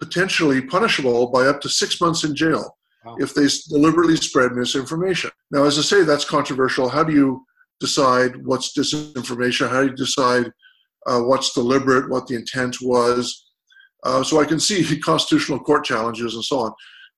potentially 0.00 0.60
punishable 0.60 1.30
by 1.30 1.46
up 1.46 1.60
to 1.60 1.68
six 1.68 2.00
months 2.00 2.24
in 2.24 2.34
jail 2.34 2.76
if 3.18 3.34
they 3.34 3.46
deliberately 3.68 4.16
spread 4.16 4.52
misinformation. 4.52 5.30
Now, 5.50 5.64
as 5.64 5.78
I 5.78 5.82
say, 5.82 6.04
that's 6.04 6.24
controversial. 6.24 6.88
How 6.88 7.04
do 7.04 7.12
you 7.12 7.44
decide 7.80 8.44
what's 8.44 8.76
disinformation? 8.76 9.68
How 9.68 9.82
do 9.82 9.88
you 9.88 9.96
decide 9.96 10.50
uh, 11.06 11.20
what's 11.20 11.52
deliberate, 11.52 12.10
what 12.10 12.26
the 12.26 12.34
intent 12.34 12.76
was? 12.82 13.46
Uh, 14.02 14.22
so 14.22 14.40
I 14.40 14.44
can 14.44 14.60
see 14.60 14.98
constitutional 15.04 15.60
court 15.60 15.84
challenges 15.84 16.34
and 16.34 16.44
so 16.44 16.60
on. 16.60 16.72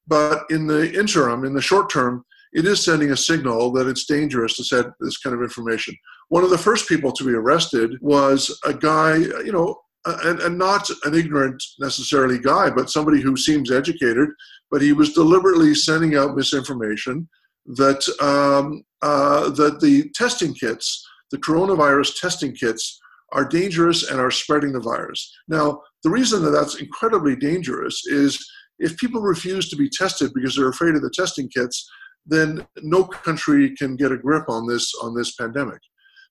But 0.06 0.44
in 0.50 0.66
the 0.66 0.92
interim, 0.98 1.44
in 1.44 1.54
the 1.54 1.60
short 1.60 1.90
term, 1.90 2.24
it 2.52 2.64
is 2.64 2.82
sending 2.82 3.10
a 3.10 3.16
signal 3.16 3.70
that 3.72 3.86
it's 3.86 4.06
dangerous 4.06 4.56
to 4.56 4.64
send 4.64 4.86
this 5.00 5.18
kind 5.18 5.36
of 5.36 5.42
information. 5.42 5.94
One 6.28 6.44
of 6.44 6.50
the 6.50 6.58
first 6.58 6.88
people 6.88 7.12
to 7.12 7.24
be 7.24 7.32
arrested 7.32 7.92
was 8.00 8.58
a 8.64 8.72
guy, 8.72 9.16
you 9.16 9.52
know, 9.52 9.76
and, 10.24 10.40
and 10.40 10.58
not 10.58 10.88
an 11.04 11.14
ignorant 11.14 11.62
necessarily 11.78 12.38
guy, 12.38 12.70
but 12.70 12.90
somebody 12.90 13.20
who 13.20 13.36
seems 13.36 13.70
educated, 13.70 14.28
but 14.70 14.82
he 14.82 14.92
was 14.92 15.12
deliberately 15.12 15.74
sending 15.74 16.16
out 16.16 16.36
misinformation 16.36 17.28
that 17.66 18.02
um, 18.20 18.82
uh, 19.02 19.50
that 19.50 19.80
the 19.80 20.10
testing 20.14 20.54
kits, 20.54 21.06
the 21.30 21.38
coronavirus 21.38 22.18
testing 22.20 22.54
kits, 22.54 22.98
are 23.32 23.44
dangerous 23.44 24.10
and 24.10 24.20
are 24.20 24.30
spreading 24.30 24.72
the 24.72 24.80
virus. 24.80 25.32
Now, 25.48 25.82
the 26.02 26.10
reason 26.10 26.42
that 26.44 26.50
that's 26.50 26.76
incredibly 26.76 27.36
dangerous 27.36 28.06
is 28.06 28.44
if 28.78 28.96
people 28.96 29.20
refuse 29.20 29.68
to 29.68 29.76
be 29.76 29.90
tested 29.90 30.32
because 30.34 30.56
they're 30.56 30.68
afraid 30.68 30.94
of 30.94 31.02
the 31.02 31.10
testing 31.10 31.48
kits, 31.48 31.88
then 32.24 32.66
no 32.82 33.04
country 33.04 33.74
can 33.76 33.96
get 33.96 34.12
a 34.12 34.16
grip 34.16 34.48
on 34.48 34.66
this 34.66 34.92
on 35.02 35.14
this 35.14 35.34
pandemic. 35.34 35.80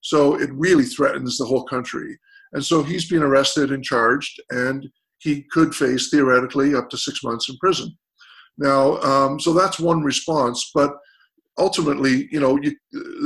So 0.01 0.39
it 0.39 0.49
really 0.53 0.85
threatens 0.85 1.37
the 1.37 1.45
whole 1.45 1.65
country. 1.65 2.17
And 2.53 2.63
so 2.63 2.83
he's 2.83 3.09
been 3.09 3.23
arrested 3.23 3.71
and 3.71 3.83
charged, 3.83 4.41
and 4.49 4.87
he 5.19 5.43
could 5.51 5.75
face 5.75 6.09
theoretically 6.09 6.75
up 6.75 6.89
to 6.89 6.97
six 6.97 7.23
months 7.23 7.49
in 7.49 7.57
prison. 7.57 7.95
Now, 8.57 8.97
um, 9.01 9.39
so 9.39 9.53
that's 9.53 9.79
one 9.79 10.01
response, 10.01 10.71
but 10.73 10.95
ultimately, 11.57 12.27
you 12.31 12.39
know, 12.39 12.59
you, 12.61 12.75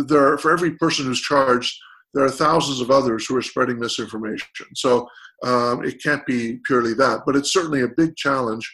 there 0.07 0.33
are, 0.33 0.37
for 0.37 0.51
every 0.51 0.71
person 0.71 1.05
who's 1.05 1.21
charged, 1.21 1.77
there 2.13 2.25
are 2.25 2.29
thousands 2.29 2.81
of 2.81 2.91
others 2.91 3.25
who 3.25 3.37
are 3.37 3.41
spreading 3.41 3.79
misinformation. 3.79 4.47
So 4.75 5.07
um, 5.43 5.85
it 5.85 6.03
can't 6.03 6.25
be 6.25 6.59
purely 6.65 6.93
that, 6.95 7.21
but 7.25 7.35
it's 7.35 7.53
certainly 7.53 7.81
a 7.81 7.95
big 7.95 8.15
challenge. 8.15 8.69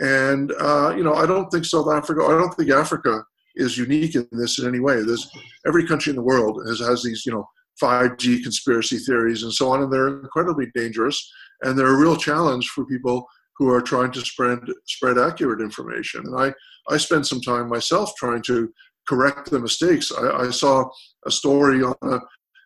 And 0.00 0.52
uh, 0.60 0.94
you 0.96 1.04
know, 1.04 1.14
I 1.14 1.26
don't 1.26 1.48
think 1.50 1.64
South 1.64 1.88
Africa, 1.88 2.22
I 2.24 2.32
don't 2.32 2.54
think 2.54 2.70
Africa 2.70 3.24
is 3.56 3.78
unique 3.78 4.14
in 4.14 4.26
this 4.32 4.58
in 4.58 4.66
any 4.66 4.80
way. 4.80 5.02
There's 5.02 5.30
every 5.66 5.86
country 5.86 6.10
in 6.10 6.16
the 6.16 6.22
world 6.22 6.62
has 6.66 6.80
has 6.80 7.02
these, 7.02 7.24
you 7.26 7.32
know, 7.32 7.46
5G 7.80 8.42
conspiracy 8.42 8.98
theories 8.98 9.42
and 9.42 9.52
so 9.52 9.70
on, 9.70 9.82
and 9.82 9.92
they're 9.92 10.20
incredibly 10.20 10.66
dangerous. 10.74 11.30
And 11.62 11.78
they're 11.78 11.94
a 11.94 11.98
real 11.98 12.16
challenge 12.16 12.68
for 12.68 12.84
people 12.84 13.26
who 13.56 13.70
are 13.70 13.80
trying 13.80 14.10
to 14.12 14.20
spread 14.20 14.58
spread 14.86 15.18
accurate 15.18 15.60
information. 15.60 16.22
And 16.26 16.40
I 16.40 16.52
I 16.92 16.96
spend 16.96 17.26
some 17.26 17.40
time 17.40 17.68
myself 17.68 18.12
trying 18.16 18.42
to 18.42 18.72
correct 19.08 19.50
the 19.50 19.60
mistakes. 19.60 20.12
I, 20.12 20.46
I 20.46 20.50
saw 20.50 20.88
a 21.26 21.30
story 21.30 21.82
on 21.82 21.94
a 22.02 22.20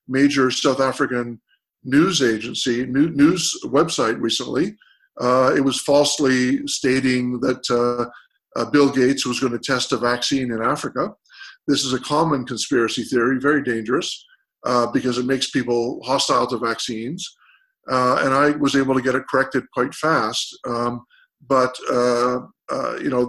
major 0.09 0.51
South 0.51 0.81
African 0.81 1.41
news 1.85 2.23
agency 2.23 2.87
new, 2.87 3.11
news 3.11 3.55
website 3.65 4.21
recently. 4.21 4.77
Uh, 5.21 5.55
it 5.57 5.61
was 5.61 5.81
falsely 5.81 6.67
stating 6.67 7.41
that 7.41 7.65
uh, 7.71 8.07
uh, 8.59 8.71
Bill 8.71 8.91
Gates 8.91 9.27
was 9.27 9.41
going 9.41 9.53
to 9.53 9.59
test 9.59 9.93
a 9.93 9.97
vaccine 9.97 10.53
in 10.53 10.63
Africa. 10.63 11.11
This 11.67 11.85
is 11.85 11.93
a 11.93 12.01
common 12.01 12.45
conspiracy 12.45 13.03
theory, 13.03 13.39
very 13.41 13.63
dangerous 13.63 14.25
uh, 14.67 14.87
because 14.89 15.17
it 15.17 15.27
makes 15.27 15.51
people 15.51 16.01
hostile 16.05 16.47
to 16.49 16.59
vaccines. 16.59 17.37
Uh, 17.91 18.21
and 18.25 18.35
I 18.35 18.51
was 18.51 18.75
able 18.75 18.95
to 18.95 19.03
get 19.03 19.15
it 19.15 19.23
corrected 19.31 19.65
quite 19.73 19.95
fast. 19.95 20.59
Um, 20.67 21.05
but 21.49 21.75
uh, 21.91 22.41
uh, 22.71 22.97
you 22.97 23.11
know, 23.11 23.29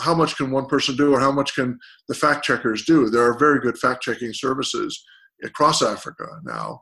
how 0.00 0.14
much 0.14 0.36
can 0.36 0.50
one 0.50 0.66
person 0.66 0.96
do, 0.96 1.14
or 1.14 1.20
how 1.20 1.32
much 1.32 1.54
can 1.54 1.78
the 2.08 2.14
fact 2.14 2.44
checkers 2.44 2.84
do? 2.84 3.10
There 3.10 3.24
are 3.24 3.38
very 3.38 3.60
good 3.60 3.78
fact 3.78 4.02
checking 4.02 4.32
services 4.32 5.04
across 5.44 5.82
Africa 5.82 6.26
now, 6.44 6.80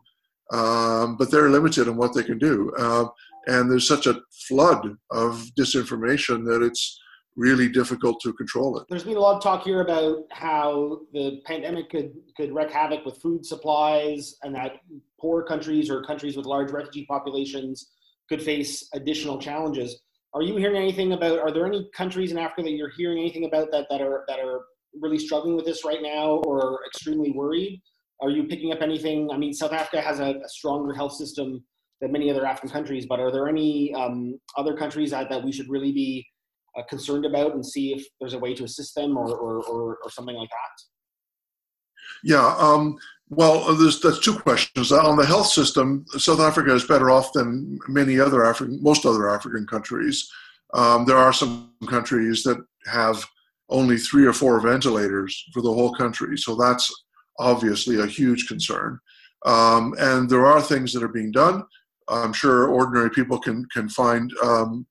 um, 0.52 1.16
but 1.16 1.30
they're 1.30 1.50
limited 1.50 1.88
in 1.88 1.96
what 1.96 2.14
they 2.14 2.22
can 2.22 2.38
do. 2.38 2.72
Uh, 2.78 3.06
and 3.46 3.70
there's 3.70 3.88
such 3.88 4.06
a 4.06 4.20
flood 4.48 4.96
of 5.10 5.44
disinformation 5.58 6.44
that 6.46 6.62
it's 6.62 7.00
really 7.36 7.68
difficult 7.68 8.20
to 8.22 8.32
control 8.32 8.78
it. 8.78 8.86
There's 8.88 9.04
been 9.04 9.16
a 9.16 9.20
lot 9.20 9.36
of 9.36 9.42
talk 9.42 9.64
here 9.64 9.80
about 9.80 10.24
how 10.30 11.00
the 11.12 11.40
pandemic 11.44 11.90
could, 11.90 12.12
could 12.36 12.54
wreak 12.54 12.70
havoc 12.70 13.04
with 13.04 13.20
food 13.20 13.44
supplies 13.44 14.36
and 14.42 14.54
that 14.54 14.76
poor 15.20 15.42
countries 15.42 15.90
or 15.90 16.02
countries 16.04 16.36
with 16.36 16.46
large 16.46 16.70
refugee 16.70 17.06
populations 17.06 17.90
could 18.28 18.42
face 18.42 18.88
additional 18.94 19.38
challenges. 19.40 20.00
Are 20.32 20.42
you 20.42 20.56
hearing 20.56 20.76
anything 20.76 21.12
about, 21.12 21.38
are 21.40 21.52
there 21.52 21.66
any 21.66 21.88
countries 21.94 22.32
in 22.32 22.38
Africa 22.38 22.62
that 22.62 22.72
you're 22.72 22.90
hearing 22.96 23.18
anything 23.18 23.44
about 23.44 23.70
that, 23.72 23.86
that 23.90 24.00
are, 24.00 24.24
that 24.28 24.38
are 24.38 24.62
really 25.00 25.18
struggling 25.18 25.56
with 25.56 25.64
this 25.64 25.84
right 25.84 26.02
now 26.02 26.36
or 26.46 26.80
extremely 26.86 27.32
worried? 27.32 27.80
Are 28.22 28.30
you 28.30 28.44
picking 28.44 28.72
up 28.72 28.80
anything? 28.80 29.30
I 29.32 29.36
mean, 29.36 29.52
South 29.52 29.72
Africa 29.72 30.00
has 30.00 30.20
a, 30.20 30.34
a 30.44 30.48
stronger 30.48 30.94
health 30.94 31.14
system 31.14 31.64
than 32.00 32.12
many 32.12 32.30
other 32.30 32.46
African 32.46 32.70
countries, 32.70 33.06
but 33.06 33.20
are 33.20 33.32
there 33.32 33.48
any 33.48 33.92
um, 33.94 34.38
other 34.56 34.76
countries 34.76 35.10
that, 35.10 35.28
that 35.30 35.44
we 35.44 35.52
should 35.52 35.68
really 35.68 35.92
be 35.92 36.26
uh, 36.76 36.82
concerned 36.88 37.24
about 37.24 37.54
and 37.54 37.64
see 37.64 37.92
if 37.92 38.06
there's 38.20 38.34
a 38.34 38.38
way 38.38 38.54
to 38.54 38.64
assist 38.64 38.94
them 38.94 39.16
or, 39.16 39.30
or, 39.34 39.62
or, 39.64 39.98
or 40.02 40.10
something 40.10 40.36
like 40.36 40.50
that? 40.50 40.82
Yeah, 42.22 42.54
um, 42.58 42.96
well, 43.28 43.74
there's 43.74 44.00
that's 44.00 44.20
two 44.20 44.38
questions. 44.38 44.92
On 44.92 45.16
the 45.16 45.26
health 45.26 45.46
system, 45.46 46.04
South 46.16 46.40
Africa 46.40 46.74
is 46.74 46.86
better 46.86 47.10
off 47.10 47.32
than 47.32 47.78
many 47.88 48.20
other 48.20 48.44
African, 48.44 48.82
most 48.82 49.06
other 49.06 49.28
African 49.28 49.66
countries. 49.66 50.28
Um, 50.74 51.04
there 51.04 51.16
are 51.16 51.32
some 51.32 51.72
countries 51.88 52.42
that 52.44 52.58
have 52.86 53.24
only 53.70 53.96
three 53.96 54.26
or 54.26 54.32
four 54.32 54.60
ventilators 54.60 55.44
for 55.52 55.62
the 55.62 55.72
whole 55.72 55.94
country, 55.94 56.36
so 56.36 56.54
that's 56.54 56.92
obviously 57.38 58.00
a 58.00 58.06
huge 58.06 58.46
concern. 58.46 58.98
Um, 59.46 59.94
and 59.98 60.28
there 60.28 60.46
are 60.46 60.60
things 60.60 60.92
that 60.92 61.02
are 61.02 61.08
being 61.08 61.32
done. 61.32 61.64
I'm 62.08 62.32
sure 62.32 62.68
ordinary 62.68 63.10
people 63.10 63.38
can 63.38 63.64
can 63.72 63.88
find 63.88 64.32
um, 64.42 64.86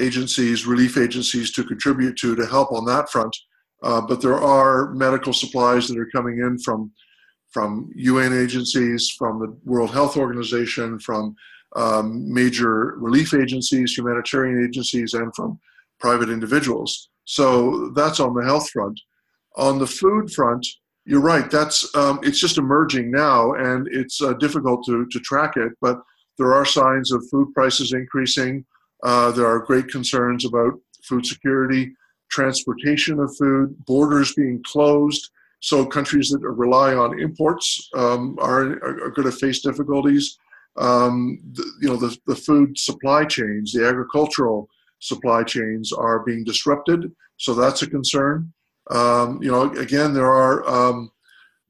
agencies, 0.00 0.66
relief 0.66 0.96
agencies 0.96 1.52
to 1.52 1.64
contribute 1.64 2.16
to 2.18 2.34
to 2.34 2.46
help 2.46 2.72
on 2.72 2.84
that 2.86 3.10
front. 3.10 3.34
Uh, 3.82 4.00
but 4.00 4.20
there 4.20 4.38
are 4.38 4.92
medical 4.94 5.32
supplies 5.32 5.88
that 5.88 5.98
are 5.98 6.10
coming 6.14 6.38
in 6.38 6.58
from 6.58 6.90
from 7.52 7.88
UN 7.94 8.32
agencies, 8.32 9.10
from 9.16 9.38
the 9.38 9.56
World 9.64 9.92
Health 9.92 10.16
Organization, 10.16 10.98
from 10.98 11.36
um, 11.76 12.32
major 12.32 12.96
relief 12.98 13.32
agencies, 13.32 13.96
humanitarian 13.96 14.64
agencies, 14.64 15.14
and 15.14 15.32
from 15.36 15.60
private 16.00 16.30
individuals. 16.30 17.10
So 17.24 17.90
that's 17.90 18.20
on 18.20 18.34
the 18.34 18.44
health 18.44 18.68
front. 18.70 19.00
On 19.56 19.78
the 19.78 19.86
food 19.86 20.32
front, 20.32 20.66
you're 21.06 21.20
right. 21.20 21.50
That's 21.50 21.94
um, 21.94 22.18
it's 22.22 22.40
just 22.40 22.58
emerging 22.58 23.10
now, 23.10 23.52
and 23.52 23.86
it's 23.88 24.20
uh, 24.20 24.32
difficult 24.34 24.84
to 24.86 25.06
to 25.06 25.20
track 25.20 25.56
it. 25.56 25.72
But 25.80 26.00
there 26.38 26.54
are 26.54 26.64
signs 26.64 27.12
of 27.12 27.24
food 27.30 27.52
prices 27.54 27.92
increasing. 27.92 28.64
Uh, 29.04 29.30
there 29.30 29.46
are 29.46 29.60
great 29.60 29.88
concerns 29.88 30.46
about 30.46 30.72
food 31.02 31.26
security, 31.26 31.94
transportation 32.30 33.20
of 33.20 33.36
food, 33.36 33.76
borders 33.84 34.34
being 34.34 34.62
closed. 34.66 35.30
So 35.60 35.84
countries 35.84 36.30
that 36.30 36.40
rely 36.40 36.94
on 36.94 37.20
imports 37.20 37.88
um, 37.94 38.36
are, 38.40 38.82
are, 38.82 39.10
going 39.10 39.30
to 39.30 39.32
face 39.32 39.60
difficulties. 39.60 40.38
Um, 40.76 41.38
the, 41.52 41.70
you 41.82 41.88
know, 41.88 41.96
the, 41.96 42.16
the 42.26 42.34
food 42.34 42.78
supply 42.78 43.24
chains, 43.24 43.72
the 43.72 43.86
agricultural 43.86 44.68
supply 45.00 45.44
chains 45.44 45.92
are 45.92 46.20
being 46.20 46.42
disrupted. 46.42 47.12
So 47.36 47.54
that's 47.54 47.82
a 47.82 47.90
concern. 47.90 48.52
Um, 48.90 49.42
you 49.42 49.50
know, 49.50 49.70
again, 49.74 50.12
there 50.14 50.30
are 50.30 50.64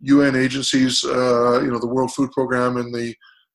UN 0.01 0.35
um, 0.35 0.41
agencies, 0.41 1.05
uh, 1.05 1.61
you 1.63 1.71
know, 1.71 1.79
the 1.79 1.87
World 1.87 2.13
Food 2.13 2.31
Program 2.33 2.77
and 2.77 2.95
the 2.95 3.15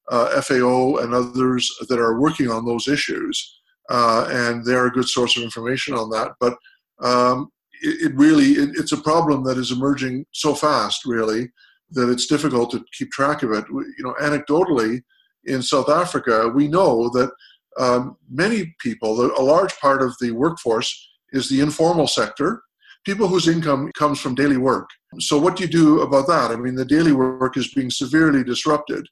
uh, 0.10 0.42
FAO 0.42 0.98
and 0.98 1.14
others 1.14 1.70
that 1.88 2.00
are 2.00 2.20
working 2.20 2.50
on 2.50 2.66
those 2.66 2.88
issues 2.88 3.59
uh, 3.90 4.28
and 4.30 4.66
they're 4.66 4.88
a 4.88 4.92
good 4.92 5.08
source 5.08 5.36
of 5.36 5.44
information 5.44 5.96
on 5.96 6.10
that. 6.10 6.34
But 6.40 6.58
um, 7.02 7.50
it, 7.82 8.12
it, 8.12 8.16
really 8.16 8.52
it, 8.52 8.72
it's 8.76 8.92
a 8.92 9.02
problem 9.02 9.44
that 9.46 9.58
is 9.58 9.72
emerging 9.72 10.26
so 10.32 10.54
fast, 10.54 11.06
really, 11.06 11.50
that 11.92 12.10
it's 12.10 12.28
difficult 12.28 12.72
to 12.72 12.84
keep 12.98 13.12
track 13.12 13.44
of 13.44 13.52
it. 13.52 13.66
You 13.70 14.04
know, 14.04 14.16
anecdotally, 14.22 15.02
in 15.46 15.62
South 15.62 15.90
Africa, 15.90 16.50
we 16.54 16.68
know 16.68 17.10
that 17.10 17.32
um, 17.80 18.18
many 18.30 18.76
people, 18.80 19.20
a 19.22 19.42
large 19.42 19.76
part 19.80 20.02
of 20.02 20.16
the 20.20 20.32
workforce, 20.32 21.08
is 21.32 21.48
the 21.50 21.62
informal 21.62 22.08
sector, 22.08 22.62
people 23.06 23.28
whose 23.28 23.48
income 23.48 23.92
comes 23.98 24.20
from 24.20 24.36
daily 24.36 24.58
work. 24.58 24.90
So, 25.20 25.40
what 25.40 25.56
do 25.56 25.64
you 25.64 25.70
do 25.70 26.02
about 26.02 26.28
that? 26.28 26.52
I 26.52 26.56
mean, 26.56 26.76
the 26.76 26.86
daily 26.86 27.14
work 27.14 27.58
is 27.58 27.74
being 27.74 27.90
severely 27.90 28.44
disrupted. 28.44 29.06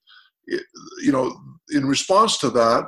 You 0.48 1.12
know, 1.12 1.36
in 1.72 1.86
response 1.86 2.38
to 2.40 2.50
that, 2.52 2.86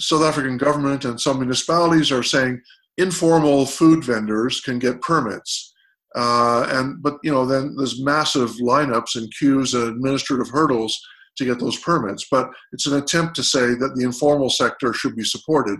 South 0.00 0.22
African 0.22 0.56
government 0.56 1.04
and 1.04 1.20
some 1.20 1.38
municipalities 1.38 2.12
are 2.12 2.22
saying 2.22 2.60
informal 2.98 3.66
food 3.66 4.04
vendors 4.04 4.60
can 4.60 4.78
get 4.78 5.00
permits. 5.00 5.74
Uh, 6.14 6.66
and 6.70 7.02
but 7.02 7.18
you 7.22 7.30
know 7.30 7.44
then 7.44 7.74
there's 7.76 8.02
massive 8.02 8.50
lineups 8.52 9.16
and 9.16 9.32
queues 9.38 9.74
and 9.74 9.88
administrative 9.88 10.48
hurdles 10.48 10.98
to 11.36 11.44
get 11.44 11.60
those 11.60 11.78
permits. 11.78 12.26
But 12.30 12.48
it's 12.72 12.86
an 12.86 12.96
attempt 12.96 13.36
to 13.36 13.42
say 13.42 13.74
that 13.74 13.92
the 13.94 14.04
informal 14.04 14.50
sector 14.50 14.92
should 14.94 15.16
be 15.16 15.24
supported. 15.24 15.78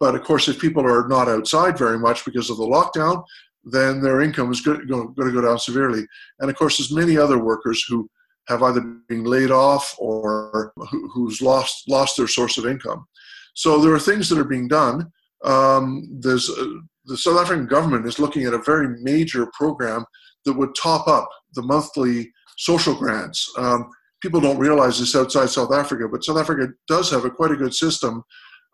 But 0.00 0.14
of 0.14 0.22
course, 0.24 0.48
if 0.48 0.60
people 0.60 0.84
are 0.84 1.08
not 1.08 1.28
outside 1.28 1.78
very 1.78 1.98
much 1.98 2.24
because 2.24 2.50
of 2.50 2.56
the 2.56 2.64
lockdown, 2.64 3.24
then 3.64 4.00
their 4.00 4.20
income 4.20 4.50
is 4.50 4.60
going 4.60 4.86
to 4.86 5.12
go 5.16 5.40
down 5.40 5.58
severely. 5.58 6.06
And 6.40 6.48
of 6.50 6.56
course, 6.56 6.78
there's 6.78 6.92
many 6.92 7.18
other 7.18 7.38
workers 7.38 7.84
who 7.88 8.08
have 8.48 8.62
either 8.62 8.80
been 9.08 9.24
laid 9.24 9.50
off 9.50 9.94
or 9.98 10.72
who's 11.12 11.42
lost 11.42 11.82
lost 11.88 12.16
their 12.16 12.28
source 12.28 12.58
of 12.58 12.66
income. 12.66 13.04
So 13.56 13.80
there 13.80 13.92
are 13.92 13.98
things 13.98 14.28
that 14.28 14.38
are 14.38 14.44
being 14.44 14.68
done. 14.68 15.10
Um, 15.44 16.08
there's 16.20 16.48
uh, 16.48 16.66
the 17.06 17.16
South 17.16 17.38
African 17.38 17.66
government 17.66 18.06
is 18.06 18.18
looking 18.18 18.44
at 18.44 18.54
a 18.54 18.62
very 18.62 19.00
major 19.02 19.48
program 19.52 20.04
that 20.44 20.52
would 20.52 20.74
top 20.74 21.08
up 21.08 21.28
the 21.54 21.62
monthly 21.62 22.30
social 22.58 22.94
grants. 22.94 23.50
Um, 23.58 23.88
people 24.20 24.40
don't 24.40 24.58
realize 24.58 24.98
this 24.98 25.16
outside 25.16 25.50
South 25.50 25.72
Africa, 25.72 26.08
but 26.10 26.24
South 26.24 26.38
Africa 26.38 26.68
does 26.86 27.10
have 27.10 27.24
a 27.24 27.30
quite 27.30 27.50
a 27.50 27.56
good 27.56 27.74
system 27.74 28.22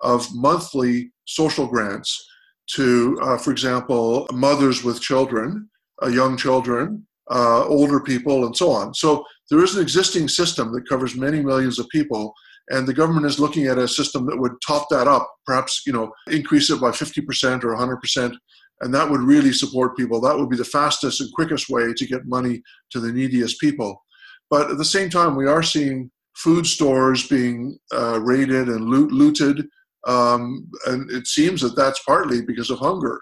of 0.00 0.26
monthly 0.34 1.12
social 1.26 1.66
grants 1.66 2.28
to, 2.74 3.18
uh, 3.22 3.38
for 3.38 3.50
example, 3.52 4.26
mothers 4.32 4.82
with 4.82 5.00
children, 5.00 5.68
uh, 6.02 6.08
young 6.08 6.36
children, 6.36 7.06
uh, 7.30 7.64
older 7.66 8.00
people, 8.00 8.46
and 8.46 8.56
so 8.56 8.70
on. 8.70 8.94
So 8.94 9.24
there 9.50 9.62
is 9.62 9.76
an 9.76 9.82
existing 9.82 10.28
system 10.28 10.72
that 10.72 10.88
covers 10.88 11.14
many 11.14 11.40
millions 11.40 11.78
of 11.78 11.88
people, 11.90 12.32
and 12.70 12.86
the 12.86 12.94
government 12.94 13.26
is 13.26 13.40
looking 13.40 13.66
at 13.66 13.78
a 13.78 13.88
system 13.88 14.26
that 14.26 14.38
would 14.38 14.52
top 14.66 14.88
that 14.90 15.08
up, 15.08 15.28
perhaps 15.46 15.82
you 15.86 15.92
know 15.92 16.12
increase 16.30 16.70
it 16.70 16.80
by 16.80 16.90
50% 16.90 17.64
or 17.64 17.74
100%, 17.74 18.34
and 18.80 18.94
that 18.94 19.10
would 19.10 19.20
really 19.20 19.52
support 19.52 19.96
people. 19.96 20.20
That 20.20 20.38
would 20.38 20.50
be 20.50 20.56
the 20.56 20.64
fastest 20.64 21.20
and 21.20 21.32
quickest 21.32 21.68
way 21.68 21.92
to 21.94 22.06
get 22.06 22.26
money 22.26 22.62
to 22.90 23.00
the 23.00 23.12
neediest 23.12 23.60
people. 23.60 24.02
But 24.50 24.70
at 24.70 24.78
the 24.78 24.84
same 24.84 25.10
time, 25.10 25.34
we 25.34 25.46
are 25.46 25.62
seeing 25.62 26.10
food 26.36 26.66
stores 26.66 27.26
being 27.28 27.78
uh, 27.94 28.20
raided 28.20 28.68
and 28.68 28.84
loot, 28.86 29.12
looted 29.12 29.66
um, 30.06 30.68
and 30.86 31.10
it 31.10 31.26
seems 31.26 31.60
that 31.60 31.76
that's 31.76 32.02
partly 32.04 32.42
because 32.42 32.70
of 32.70 32.78
hunger. 32.78 33.20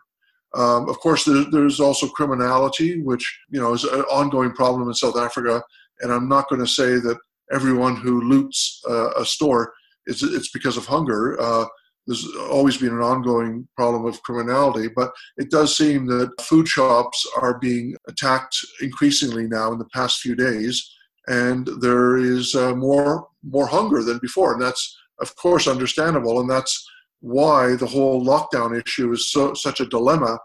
Um, 0.54 0.88
of 0.88 0.98
course, 0.98 1.24
there, 1.24 1.44
there's 1.50 1.78
also 1.78 2.08
criminality, 2.08 3.00
which 3.02 3.40
you 3.50 3.60
know 3.60 3.72
is 3.72 3.84
an 3.84 4.00
ongoing 4.02 4.52
problem 4.52 4.88
in 4.88 4.94
South 4.94 5.16
Africa. 5.16 5.62
And 6.00 6.12
I'm 6.12 6.28
not 6.28 6.48
going 6.48 6.60
to 6.60 6.66
say 6.66 6.94
that 6.94 7.18
everyone 7.52 7.96
who 7.96 8.22
loots 8.22 8.80
uh, 8.88 9.10
a 9.14 9.24
store 9.24 9.72
is 10.06 10.22
it's 10.22 10.50
because 10.50 10.76
of 10.76 10.86
hunger. 10.86 11.40
Uh, 11.40 11.66
there's 12.06 12.26
always 12.50 12.76
been 12.76 12.94
an 12.94 13.02
ongoing 13.02 13.68
problem 13.76 14.04
of 14.06 14.22
criminality, 14.22 14.88
but 14.94 15.12
it 15.36 15.50
does 15.50 15.76
seem 15.76 16.06
that 16.06 16.32
food 16.40 16.66
shops 16.66 17.24
are 17.40 17.58
being 17.58 17.94
attacked 18.08 18.56
increasingly 18.80 19.46
now 19.46 19.72
in 19.72 19.78
the 19.78 19.88
past 19.92 20.20
few 20.20 20.34
days, 20.34 20.90
and 21.28 21.68
there 21.80 22.16
is 22.16 22.54
uh, 22.54 22.74
more 22.74 23.28
more 23.42 23.66
hunger 23.66 24.02
than 24.02 24.18
before, 24.18 24.54
and 24.54 24.62
that's 24.62 24.96
of 25.20 25.34
course, 25.36 25.68
understandable, 25.68 26.40
and 26.40 26.50
that's 26.50 26.84
why 27.20 27.76
the 27.76 27.86
whole 27.86 28.24
lockdown 28.24 28.80
issue 28.80 29.12
is 29.12 29.30
so 29.30 29.54
such 29.54 29.80
a 29.80 29.86
dilemma 29.86 30.38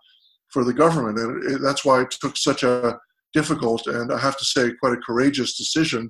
for 0.49 0.63
the 0.63 0.73
government, 0.73 1.17
and 1.17 1.51
it, 1.51 1.61
that's 1.61 1.85
why 1.85 2.01
it 2.01 2.11
took 2.11 2.37
such 2.37 2.63
a 2.63 2.99
difficult 3.33 3.85
and 3.85 4.13
I 4.13 4.17
have 4.17 4.37
to 4.37 4.45
say 4.45 4.71
quite 4.79 4.93
a 4.93 5.05
courageous 5.05 5.57
decision 5.57 6.09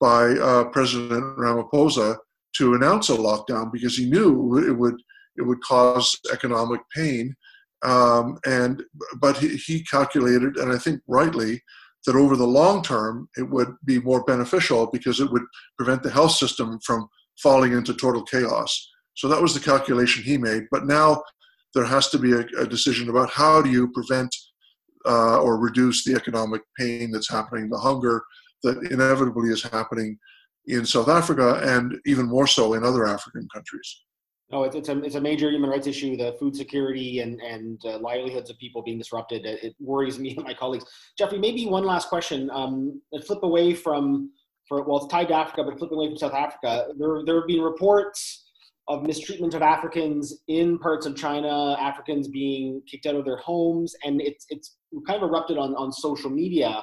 by 0.00 0.32
uh, 0.32 0.64
President 0.64 1.38
Ramaphosa 1.38 2.16
to 2.56 2.74
announce 2.74 3.08
a 3.08 3.16
lockdown 3.16 3.72
because 3.72 3.96
he 3.96 4.08
knew 4.08 4.58
it 4.58 4.72
would 4.72 4.96
it 5.38 5.42
would 5.42 5.60
cause 5.62 6.18
economic 6.32 6.80
pain, 6.94 7.34
um, 7.84 8.38
and 8.46 8.82
but 9.18 9.36
he, 9.36 9.56
he 9.56 9.84
calculated, 9.84 10.56
and 10.56 10.72
I 10.72 10.78
think 10.78 11.00
rightly, 11.06 11.62
that 12.06 12.16
over 12.16 12.36
the 12.36 12.46
long 12.46 12.82
term 12.82 13.28
it 13.36 13.48
would 13.50 13.74
be 13.84 14.00
more 14.00 14.24
beneficial 14.24 14.86
because 14.86 15.20
it 15.20 15.30
would 15.30 15.42
prevent 15.76 16.02
the 16.02 16.10
health 16.10 16.32
system 16.32 16.78
from 16.84 17.06
falling 17.42 17.72
into 17.72 17.92
total 17.92 18.22
chaos. 18.22 18.90
So 19.14 19.28
that 19.28 19.42
was 19.42 19.54
the 19.54 19.60
calculation 19.60 20.22
he 20.22 20.38
made. 20.38 20.64
But 20.70 20.86
now 20.86 21.22
there 21.74 21.84
has 21.84 22.08
to 22.10 22.18
be 22.18 22.32
a, 22.32 22.44
a 22.58 22.66
decision 22.66 23.10
about 23.10 23.30
how 23.30 23.60
do 23.60 23.70
you 23.70 23.92
prevent 23.92 24.34
uh, 25.06 25.40
or 25.40 25.58
reduce 25.58 26.04
the 26.04 26.14
economic 26.14 26.62
pain 26.78 27.10
that's 27.10 27.30
happening, 27.30 27.68
the 27.68 27.78
hunger 27.78 28.22
that 28.66 28.92
inevitably 28.92 29.50
is 29.50 29.62
happening 29.62 30.18
in 30.66 30.84
South 30.84 31.08
Africa 31.08 31.60
and 31.62 31.98
even 32.06 32.26
more 32.26 32.46
so 32.46 32.74
in 32.74 32.84
other 32.84 33.06
African 33.06 33.48
countries. 33.52 34.02
No, 34.50 34.62
it's, 34.62 34.76
it's, 34.76 34.88
a, 34.88 35.02
it's 35.02 35.16
a 35.16 35.20
major 35.20 35.50
human 35.50 35.70
rights 35.70 35.88
issue. 35.88 36.16
The 36.16 36.36
food 36.38 36.54
security 36.54 37.20
and, 37.20 37.40
and 37.40 37.80
uh, 37.84 37.98
livelihoods 37.98 38.48
of 38.48 38.58
people 38.58 38.82
being 38.82 38.98
disrupted. 38.98 39.44
It, 39.44 39.62
it, 39.62 39.76
worries 39.80 40.18
me 40.24 40.36
and 40.36 40.44
my 40.44 40.54
colleagues. 40.54 40.84
Geoffrey, 41.18 41.38
maybe 41.38 41.66
one 41.66 41.84
last 41.84 42.08
question. 42.08 42.50
Um, 42.52 43.00
flip 43.26 43.42
away 43.42 43.74
from 43.74 44.30
for 44.68 44.82
well, 44.82 44.98
it's 44.98 45.12
tied 45.12 45.28
to 45.28 45.34
Africa, 45.34 45.64
but 45.64 45.78
flip 45.78 45.92
away 45.92 46.08
from 46.08 46.16
South 46.16 46.34
Africa, 46.34 46.88
there 46.98 47.24
there 47.24 47.36
have 47.36 47.46
been 47.46 47.60
reports 47.60 48.44
of 48.88 49.02
mistreatment 49.02 49.54
of 49.54 49.62
Africans 49.62 50.42
in 50.48 50.78
parts 50.78 51.06
of 51.06 51.16
China, 51.16 51.76
Africans 51.78 52.28
being 52.28 52.80
kicked 52.88 53.06
out 53.06 53.16
of 53.16 53.24
their 53.24 53.38
homes, 53.38 53.94
and 54.04 54.20
it's 54.20 54.46
it's 54.48 54.76
kind 55.06 55.22
of 55.22 55.28
erupted 55.28 55.58
on 55.58 55.74
on 55.74 55.92
social 55.92 56.30
media. 56.30 56.82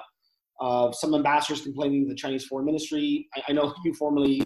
Uh, 0.63 0.93
some 0.93 1.13
ambassadors 1.13 1.61
complaining 1.61 2.03
to 2.03 2.09
the 2.09 2.15
Chinese 2.15 2.45
Foreign 2.45 2.65
Ministry. 2.65 3.27
I, 3.35 3.41
I 3.49 3.51
know 3.51 3.73
you 3.83 3.93
formerly 3.93 4.41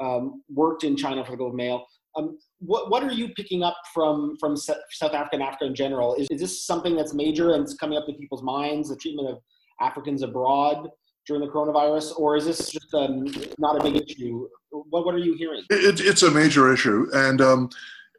um, 0.00 0.42
worked 0.48 0.82
in 0.82 0.96
China 0.96 1.22
for 1.22 1.32
the 1.32 1.36
Globe 1.36 1.54
Mail. 1.54 1.84
Um, 2.16 2.38
what 2.60 2.90
what 2.90 3.02
are 3.04 3.12
you 3.12 3.28
picking 3.34 3.62
up 3.62 3.76
from 3.92 4.36
from 4.40 4.56
South 4.56 4.78
Africa 5.02 5.28
and 5.32 5.42
Africa 5.42 5.66
in 5.66 5.74
general? 5.74 6.14
Is 6.14 6.26
is 6.30 6.40
this 6.40 6.64
something 6.64 6.96
that's 6.96 7.12
major 7.12 7.52
and 7.52 7.62
it's 7.62 7.74
coming 7.74 7.98
up 7.98 8.06
in 8.08 8.14
people's 8.14 8.42
minds? 8.42 8.88
The 8.88 8.96
treatment 8.96 9.28
of 9.28 9.38
Africans 9.78 10.22
abroad 10.22 10.88
during 11.26 11.42
the 11.42 11.52
coronavirus, 11.52 12.18
or 12.18 12.36
is 12.36 12.46
this 12.46 12.70
just 12.70 12.94
um, 12.94 13.26
not 13.58 13.78
a 13.78 13.84
big 13.84 14.02
issue? 14.08 14.48
What, 14.70 15.04
what 15.04 15.14
are 15.14 15.18
you 15.18 15.34
hearing? 15.34 15.62
It, 15.68 16.00
it's 16.00 16.22
a 16.22 16.30
major 16.30 16.72
issue. 16.72 17.06
And 17.12 17.42
um, 17.42 17.68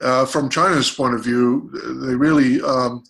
uh, 0.01 0.27
from 0.27 0.49
China's 0.49 0.91
point 0.91 1.15
of 1.15 1.23
view, 1.23 1.71
they 2.05 2.13
really 2.13 2.61
um, 2.61 3.03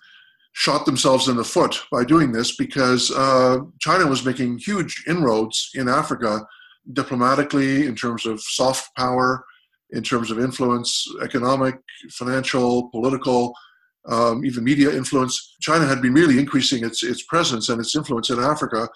shot 0.60 0.86
themselves 0.86 1.30
in 1.30 1.38
the 1.38 1.44
foot 1.44 1.82
by 1.90 2.04
doing 2.04 2.34
this 2.34 2.58
because 2.58 3.12
uh, 3.12 3.60
China 3.80 4.06
was 4.06 4.26
making 4.26 4.58
huge 4.58 5.04
inroads 5.08 5.70
in 5.76 5.88
Africa 5.88 6.46
diplomatically, 6.92 7.86
in 7.86 7.96
terms 7.96 8.26
of 8.26 8.42
soft 8.42 8.94
power, 8.98 9.46
in 9.92 10.04
terms 10.04 10.32
of 10.32 10.38
influence, 10.38 11.08
economic, 11.24 11.76
financial, 12.12 12.90
political. 12.90 13.54
Um, 14.10 14.44
even 14.46 14.64
media 14.64 14.92
influence. 14.92 15.56
China 15.62 15.86
had 15.86 16.02
been 16.02 16.14
really 16.14 16.40
increasing 16.40 16.84
its 16.86 17.04
its 17.04 17.24
presence 17.24 17.70
and 17.70 17.80
its 17.80 17.96
influence 17.96 18.30
in 18.30 18.40
Africa, 18.40 18.90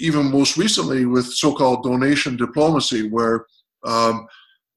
even 0.00 0.30
most 0.30 0.56
recently 0.56 1.04
with 1.06 1.26
so-called 1.26 1.82
donation 1.82 2.36
diplomacy, 2.36 3.08
where 3.08 3.46
um, 3.86 4.26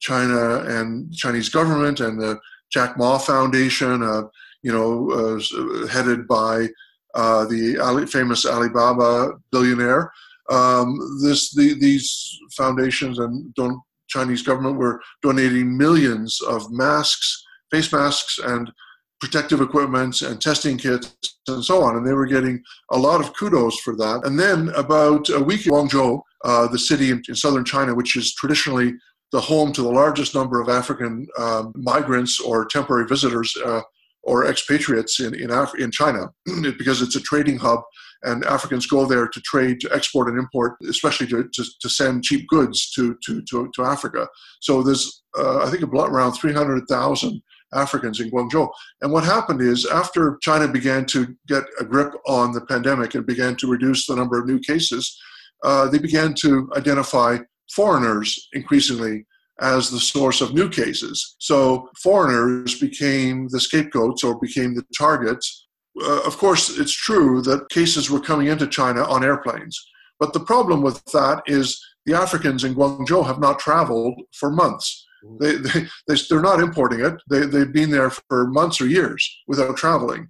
China 0.00 0.60
and 0.76 1.12
Chinese 1.14 1.48
government 1.48 2.00
and 2.00 2.20
the 2.20 2.38
Jack 2.70 2.96
Ma 2.98 3.18
Foundation, 3.18 4.02
uh, 4.02 4.22
you 4.64 4.72
know, 4.72 5.10
uh, 5.12 5.86
headed 5.86 6.26
by 6.26 6.68
uh, 7.14 7.44
the 7.44 7.78
Ali, 7.78 8.06
famous 8.06 8.44
Alibaba 8.46 9.34
billionaire, 9.52 10.10
um, 10.50 10.98
this 11.22 11.54
the, 11.54 11.74
these 11.78 12.38
foundations 12.56 13.18
and 13.18 13.54
don- 13.54 13.80
Chinese 14.08 14.42
government 14.42 14.76
were 14.76 15.00
donating 15.22 15.76
millions 15.76 16.40
of 16.42 16.70
masks, 16.70 17.44
face 17.70 17.92
masks, 17.92 18.38
and 18.38 18.72
protective 19.20 19.60
equipment 19.60 20.22
and 20.22 20.40
testing 20.40 20.76
kits 20.76 21.14
and 21.48 21.64
so 21.64 21.82
on. 21.82 21.96
And 21.96 22.06
they 22.06 22.12
were 22.12 22.26
getting 22.26 22.62
a 22.90 22.98
lot 22.98 23.20
of 23.20 23.34
kudos 23.34 23.78
for 23.80 23.96
that. 23.96 24.22
And 24.24 24.38
then 24.38 24.68
about 24.70 25.28
a 25.30 25.40
week, 25.40 25.62
Guangzhou, 25.62 26.20
uh, 26.44 26.68
the 26.68 26.78
city 26.78 27.10
in, 27.10 27.22
in, 27.28 27.34
southern 27.34 27.64
China, 27.64 27.94
which 27.94 28.16
is 28.16 28.34
traditionally 28.34 28.92
the 29.32 29.40
home 29.40 29.72
to 29.72 29.82
the 29.82 29.90
largest 29.90 30.34
number 30.34 30.60
of 30.60 30.68
African 30.68 31.26
um, 31.38 31.72
migrants 31.74 32.38
or 32.38 32.66
temporary 32.66 33.06
visitors 33.06 33.54
uh, 33.64 33.80
or 34.24 34.46
expatriates 34.46 35.20
in, 35.20 35.34
in, 35.34 35.50
Af- 35.50 35.78
in 35.78 35.90
China, 35.90 36.28
because 36.78 37.02
it's 37.02 37.16
a 37.16 37.20
trading 37.20 37.58
hub 37.58 37.80
and 38.24 38.44
Africans 38.44 38.86
go 38.86 39.04
there 39.04 39.28
to 39.28 39.40
trade, 39.42 39.80
to 39.80 39.94
export 39.94 40.28
and 40.28 40.38
import, 40.38 40.76
especially 40.88 41.26
to, 41.28 41.48
to, 41.52 41.64
to 41.80 41.88
send 41.88 42.24
cheap 42.24 42.48
goods 42.48 42.90
to, 42.92 43.16
to, 43.24 43.42
to, 43.50 43.70
to 43.74 43.84
Africa. 43.84 44.26
So 44.60 44.82
there's, 44.82 45.22
uh, 45.38 45.58
I 45.64 45.70
think, 45.70 45.82
around 45.82 46.32
300,000 46.32 47.42
Africans 47.74 48.20
in 48.20 48.30
Guangzhou. 48.30 48.68
And 49.02 49.12
what 49.12 49.24
happened 49.24 49.60
is, 49.60 49.84
after 49.84 50.38
China 50.40 50.68
began 50.68 51.04
to 51.06 51.36
get 51.46 51.64
a 51.78 51.84
grip 51.84 52.14
on 52.26 52.52
the 52.52 52.62
pandemic 52.62 53.14
and 53.14 53.26
began 53.26 53.56
to 53.56 53.70
reduce 53.70 54.06
the 54.06 54.16
number 54.16 54.38
of 54.38 54.46
new 54.46 54.58
cases, 54.58 55.20
uh, 55.62 55.88
they 55.88 55.98
began 55.98 56.34
to 56.34 56.70
identify 56.76 57.38
foreigners 57.70 58.48
increasingly 58.52 59.26
as 59.60 59.90
the 59.90 60.00
source 60.00 60.40
of 60.40 60.54
new 60.54 60.68
cases. 60.68 61.36
So 61.38 61.88
foreigners 62.02 62.78
became 62.80 63.48
the 63.48 63.60
scapegoats 63.60 64.24
or 64.24 64.38
became 64.40 64.74
the 64.74 64.84
targets. 64.96 65.66
Uh, 66.02 66.22
of 66.22 66.36
course, 66.38 66.76
it's 66.78 66.92
true 66.92 67.40
that 67.42 67.68
cases 67.70 68.10
were 68.10 68.20
coming 68.20 68.48
into 68.48 68.66
China 68.66 69.04
on 69.04 69.24
airplanes. 69.24 69.80
But 70.18 70.32
the 70.32 70.40
problem 70.40 70.82
with 70.82 71.04
that 71.06 71.42
is 71.46 71.80
the 72.06 72.14
Africans 72.14 72.64
in 72.64 72.74
Guangzhou 72.74 73.26
have 73.26 73.40
not 73.40 73.58
traveled 73.58 74.20
for 74.32 74.50
months. 74.50 75.06
They, 75.40 75.56
they, 75.56 75.86
they, 76.06 76.16
they're 76.28 76.42
not 76.42 76.60
importing 76.60 77.00
it. 77.00 77.14
They, 77.30 77.46
they've 77.46 77.72
been 77.72 77.90
there 77.90 78.10
for 78.10 78.46
months 78.48 78.80
or 78.80 78.86
years 78.86 79.26
without 79.46 79.76
traveling. 79.76 80.28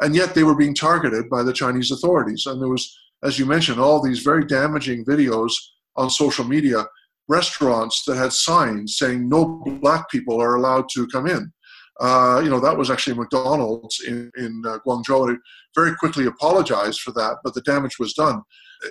And 0.00 0.14
yet 0.14 0.34
they 0.34 0.44
were 0.44 0.56
being 0.56 0.74
targeted 0.74 1.28
by 1.28 1.42
the 1.42 1.52
Chinese 1.52 1.90
authorities. 1.90 2.46
And 2.46 2.60
there 2.60 2.68
was, 2.68 2.98
as 3.22 3.38
you 3.38 3.44
mentioned, 3.44 3.80
all 3.80 4.02
these 4.02 4.20
very 4.20 4.44
damaging 4.46 5.04
videos 5.04 5.52
on 5.96 6.08
social 6.08 6.44
media, 6.44 6.86
restaurants 7.30 8.04
that 8.04 8.16
had 8.16 8.32
signs 8.32 8.98
saying 8.98 9.28
no 9.28 9.62
black 9.80 10.10
people 10.10 10.42
are 10.42 10.56
allowed 10.56 10.86
to 10.94 11.06
come 11.08 11.26
in. 11.26 11.52
Uh, 12.00 12.40
you 12.42 12.50
know, 12.50 12.60
that 12.60 12.76
was 12.76 12.90
actually 12.90 13.16
McDonald's 13.16 14.00
in, 14.06 14.30
in 14.36 14.62
uh, 14.66 14.78
Guangzhou. 14.86 15.34
It 15.34 15.40
very 15.74 15.94
quickly 15.96 16.26
apologized 16.26 17.00
for 17.00 17.12
that, 17.12 17.36
but 17.44 17.54
the 17.54 17.60
damage 17.62 17.98
was 17.98 18.14
done. 18.14 18.40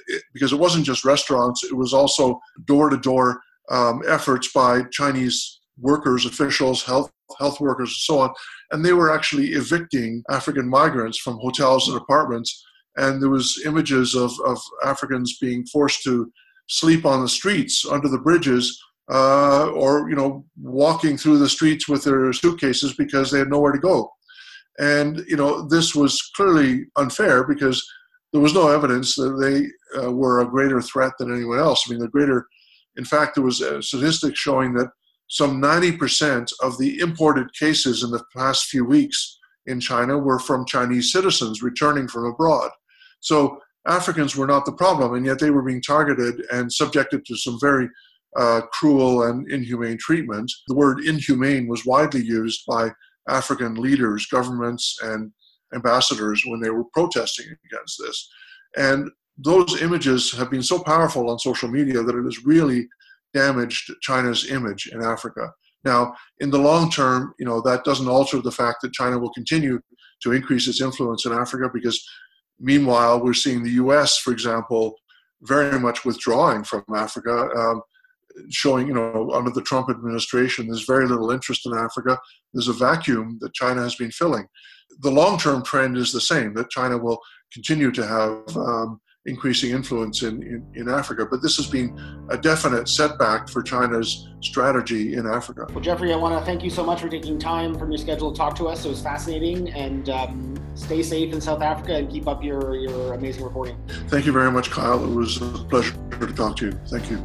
It, 0.07 0.21
because 0.33 0.53
it 0.53 0.59
wasn't 0.59 0.85
just 0.85 1.03
restaurants, 1.03 1.63
it 1.63 1.75
was 1.75 1.93
also 1.93 2.39
door 2.65 2.89
to 2.89 2.97
door 2.97 3.41
efforts 4.07 4.51
by 4.53 4.83
Chinese 4.91 5.59
workers, 5.79 6.25
officials, 6.25 6.83
health, 6.83 7.11
health 7.39 7.59
workers, 7.59 7.89
and 7.89 7.95
so 7.95 8.19
on. 8.19 8.33
And 8.71 8.83
they 8.83 8.93
were 8.93 9.13
actually 9.13 9.49
evicting 9.49 10.23
African 10.29 10.67
migrants 10.69 11.17
from 11.17 11.39
hotels 11.41 11.87
and 11.87 11.97
apartments. 11.97 12.63
And 12.97 13.21
there 13.21 13.29
was 13.29 13.61
images 13.65 14.15
of, 14.15 14.31
of 14.45 14.59
Africans 14.83 15.37
being 15.39 15.65
forced 15.67 16.03
to 16.03 16.31
sleep 16.69 17.05
on 17.05 17.21
the 17.21 17.27
streets 17.27 17.85
under 17.89 18.07
the 18.07 18.19
bridges 18.19 18.79
uh, 19.11 19.69
or 19.71 20.09
you 20.09 20.15
know 20.15 20.45
walking 20.61 21.17
through 21.17 21.39
the 21.39 21.49
streets 21.49 21.89
with 21.89 22.03
their 22.03 22.31
suitcases 22.31 22.93
because 22.93 23.31
they 23.31 23.39
had 23.39 23.49
nowhere 23.49 23.71
to 23.71 23.79
go. 23.79 24.09
And 24.77 25.23
you 25.27 25.35
know 25.35 25.67
this 25.67 25.95
was 25.95 26.21
clearly 26.35 26.85
unfair 26.95 27.43
because 27.43 27.85
there 28.31 28.41
was 28.41 28.53
no 28.53 28.69
evidence 28.69 29.15
that 29.15 29.37
they 29.41 29.99
uh, 29.99 30.11
were 30.11 30.41
a 30.41 30.49
greater 30.49 30.81
threat 30.81 31.13
than 31.19 31.33
anyone 31.33 31.59
else. 31.59 31.83
I 31.85 31.91
mean 31.91 31.99
the 31.99 32.07
greater 32.07 32.47
in 32.97 33.03
fact 33.03 33.35
there 33.35 33.43
was 33.43 33.61
a 33.61 33.81
statistic 33.81 34.35
showing 34.35 34.73
that 34.73 34.89
some 35.31 35.61
90% 35.61 36.51
of 36.63 36.75
the 36.79 36.99
imported 36.99 37.53
cases 37.53 38.01
in 38.01 38.09
the 38.09 38.23
past 38.35 38.65
few 38.65 38.83
weeks 38.83 39.37
in 39.67 39.79
china 39.79 40.17
were 40.17 40.39
from 40.39 40.65
chinese 40.65 41.11
citizens 41.11 41.61
returning 41.61 42.07
from 42.07 42.25
abroad. 42.25 42.71
So 43.21 43.59
africans 43.89 44.35
were 44.35 44.47
not 44.47 44.65
the 44.65 44.71
problem 44.71 45.15
and 45.15 45.25
yet 45.25 45.39
they 45.39 45.49
were 45.49 45.63
being 45.63 45.81
targeted 45.81 46.41
and 46.51 46.71
subjected 46.71 47.25
to 47.25 47.35
some 47.35 47.57
very 47.59 47.89
uh, 48.37 48.61
cruel 48.71 49.23
and 49.23 49.49
inhumane 49.51 49.97
treatment. 49.97 50.51
The 50.67 50.75
word 50.75 51.05
inhumane 51.05 51.67
was 51.67 51.85
widely 51.85 52.23
used 52.23 52.63
by 52.67 52.91
African 53.27 53.75
leaders, 53.75 54.25
governments, 54.27 54.97
and 55.01 55.31
ambassadors 55.73 56.43
when 56.45 56.59
they 56.59 56.69
were 56.69 56.85
protesting 56.93 57.45
against 57.65 57.99
this. 57.99 58.29
And 58.77 59.09
those 59.37 59.81
images 59.81 60.31
have 60.33 60.51
been 60.51 60.63
so 60.63 60.79
powerful 60.79 61.29
on 61.29 61.39
social 61.39 61.69
media 61.69 62.03
that 62.03 62.15
it 62.15 62.23
has 62.23 62.45
really 62.45 62.87
damaged 63.33 63.91
China's 64.01 64.49
image 64.49 64.89
in 64.91 65.01
Africa. 65.01 65.51
Now, 65.85 66.13
in 66.39 66.49
the 66.49 66.57
long 66.57 66.91
term, 66.91 67.33
you 67.39 67.45
know, 67.45 67.61
that 67.61 67.83
doesn't 67.83 68.07
alter 68.07 68.41
the 68.41 68.51
fact 68.51 68.79
that 68.81 68.93
China 68.93 69.17
will 69.17 69.31
continue 69.31 69.79
to 70.23 70.33
increase 70.33 70.67
its 70.67 70.81
influence 70.81 71.25
in 71.25 71.31
Africa 71.31 71.69
because 71.73 72.03
meanwhile, 72.59 73.21
we're 73.21 73.33
seeing 73.33 73.63
the 73.63 73.71
US, 73.71 74.17
for 74.17 74.31
example, 74.31 74.95
very 75.41 75.79
much 75.79 76.05
withdrawing 76.05 76.63
from 76.63 76.83
Africa. 76.95 77.49
Um, 77.55 77.81
showing, 78.49 78.87
you 78.87 78.93
know, 78.93 79.31
under 79.33 79.51
the 79.51 79.61
Trump 79.61 79.89
administration, 79.89 80.67
there's 80.67 80.85
very 80.85 81.07
little 81.07 81.31
interest 81.31 81.65
in 81.65 81.73
Africa. 81.73 82.17
There's 82.53 82.67
a 82.67 82.73
vacuum 82.73 83.37
that 83.41 83.53
China 83.53 83.81
has 83.81 83.95
been 83.95 84.11
filling. 84.11 84.47
The 85.01 85.11
long 85.11 85.37
term 85.37 85.63
trend 85.63 85.97
is 85.97 86.11
the 86.11 86.21
same 86.21 86.53
that 86.53 86.69
China 86.69 86.97
will 86.97 87.19
continue 87.53 87.91
to 87.91 88.05
have 88.05 88.57
um, 88.57 89.01
increasing 89.29 89.71
influence 89.71 90.23
in, 90.23 90.41
in, 90.43 90.65
in, 90.73 90.89
Africa. 90.89 91.25
But 91.29 91.41
this 91.41 91.55
has 91.57 91.67
been 91.67 91.97
a 92.29 92.37
definite 92.37 92.89
setback 92.89 93.47
for 93.47 93.61
China's 93.61 94.27
strategy 94.41 95.13
in 95.13 95.27
Africa. 95.27 95.67
Well, 95.69 95.79
Geoffrey, 95.79 96.11
I 96.11 96.15
want 96.15 96.37
to 96.39 96.45
thank 96.45 96.63
you 96.63 96.69
so 96.69 96.83
much 96.83 96.99
for 97.01 97.09
taking 97.09 97.37
time 97.37 97.77
from 97.77 97.91
your 97.91 97.99
schedule 97.99 98.31
to 98.31 98.37
talk 98.37 98.55
to 98.55 98.67
us. 98.67 98.85
It 98.85 98.89
was 98.89 99.01
fascinating. 99.01 99.69
And 99.69 100.09
um, 100.09 100.55
stay 100.75 101.03
safe 101.03 101.33
in 101.33 101.41
South 101.41 101.61
Africa 101.61 101.95
and 101.95 102.09
keep 102.09 102.27
up 102.27 102.43
your, 102.43 102.75
your 102.75 103.13
amazing 103.13 103.43
reporting. 103.43 103.77
Thank 104.07 104.25
you 104.25 104.31
very 104.31 104.51
much, 104.51 104.71
Kyle. 104.71 105.03
It 105.03 105.15
was 105.15 105.37
a 105.37 105.45
pleasure 105.69 105.95
to 106.19 106.33
talk 106.33 106.57
to 106.57 106.67
you. 106.67 106.71
Thank 106.87 107.11
you. 107.11 107.21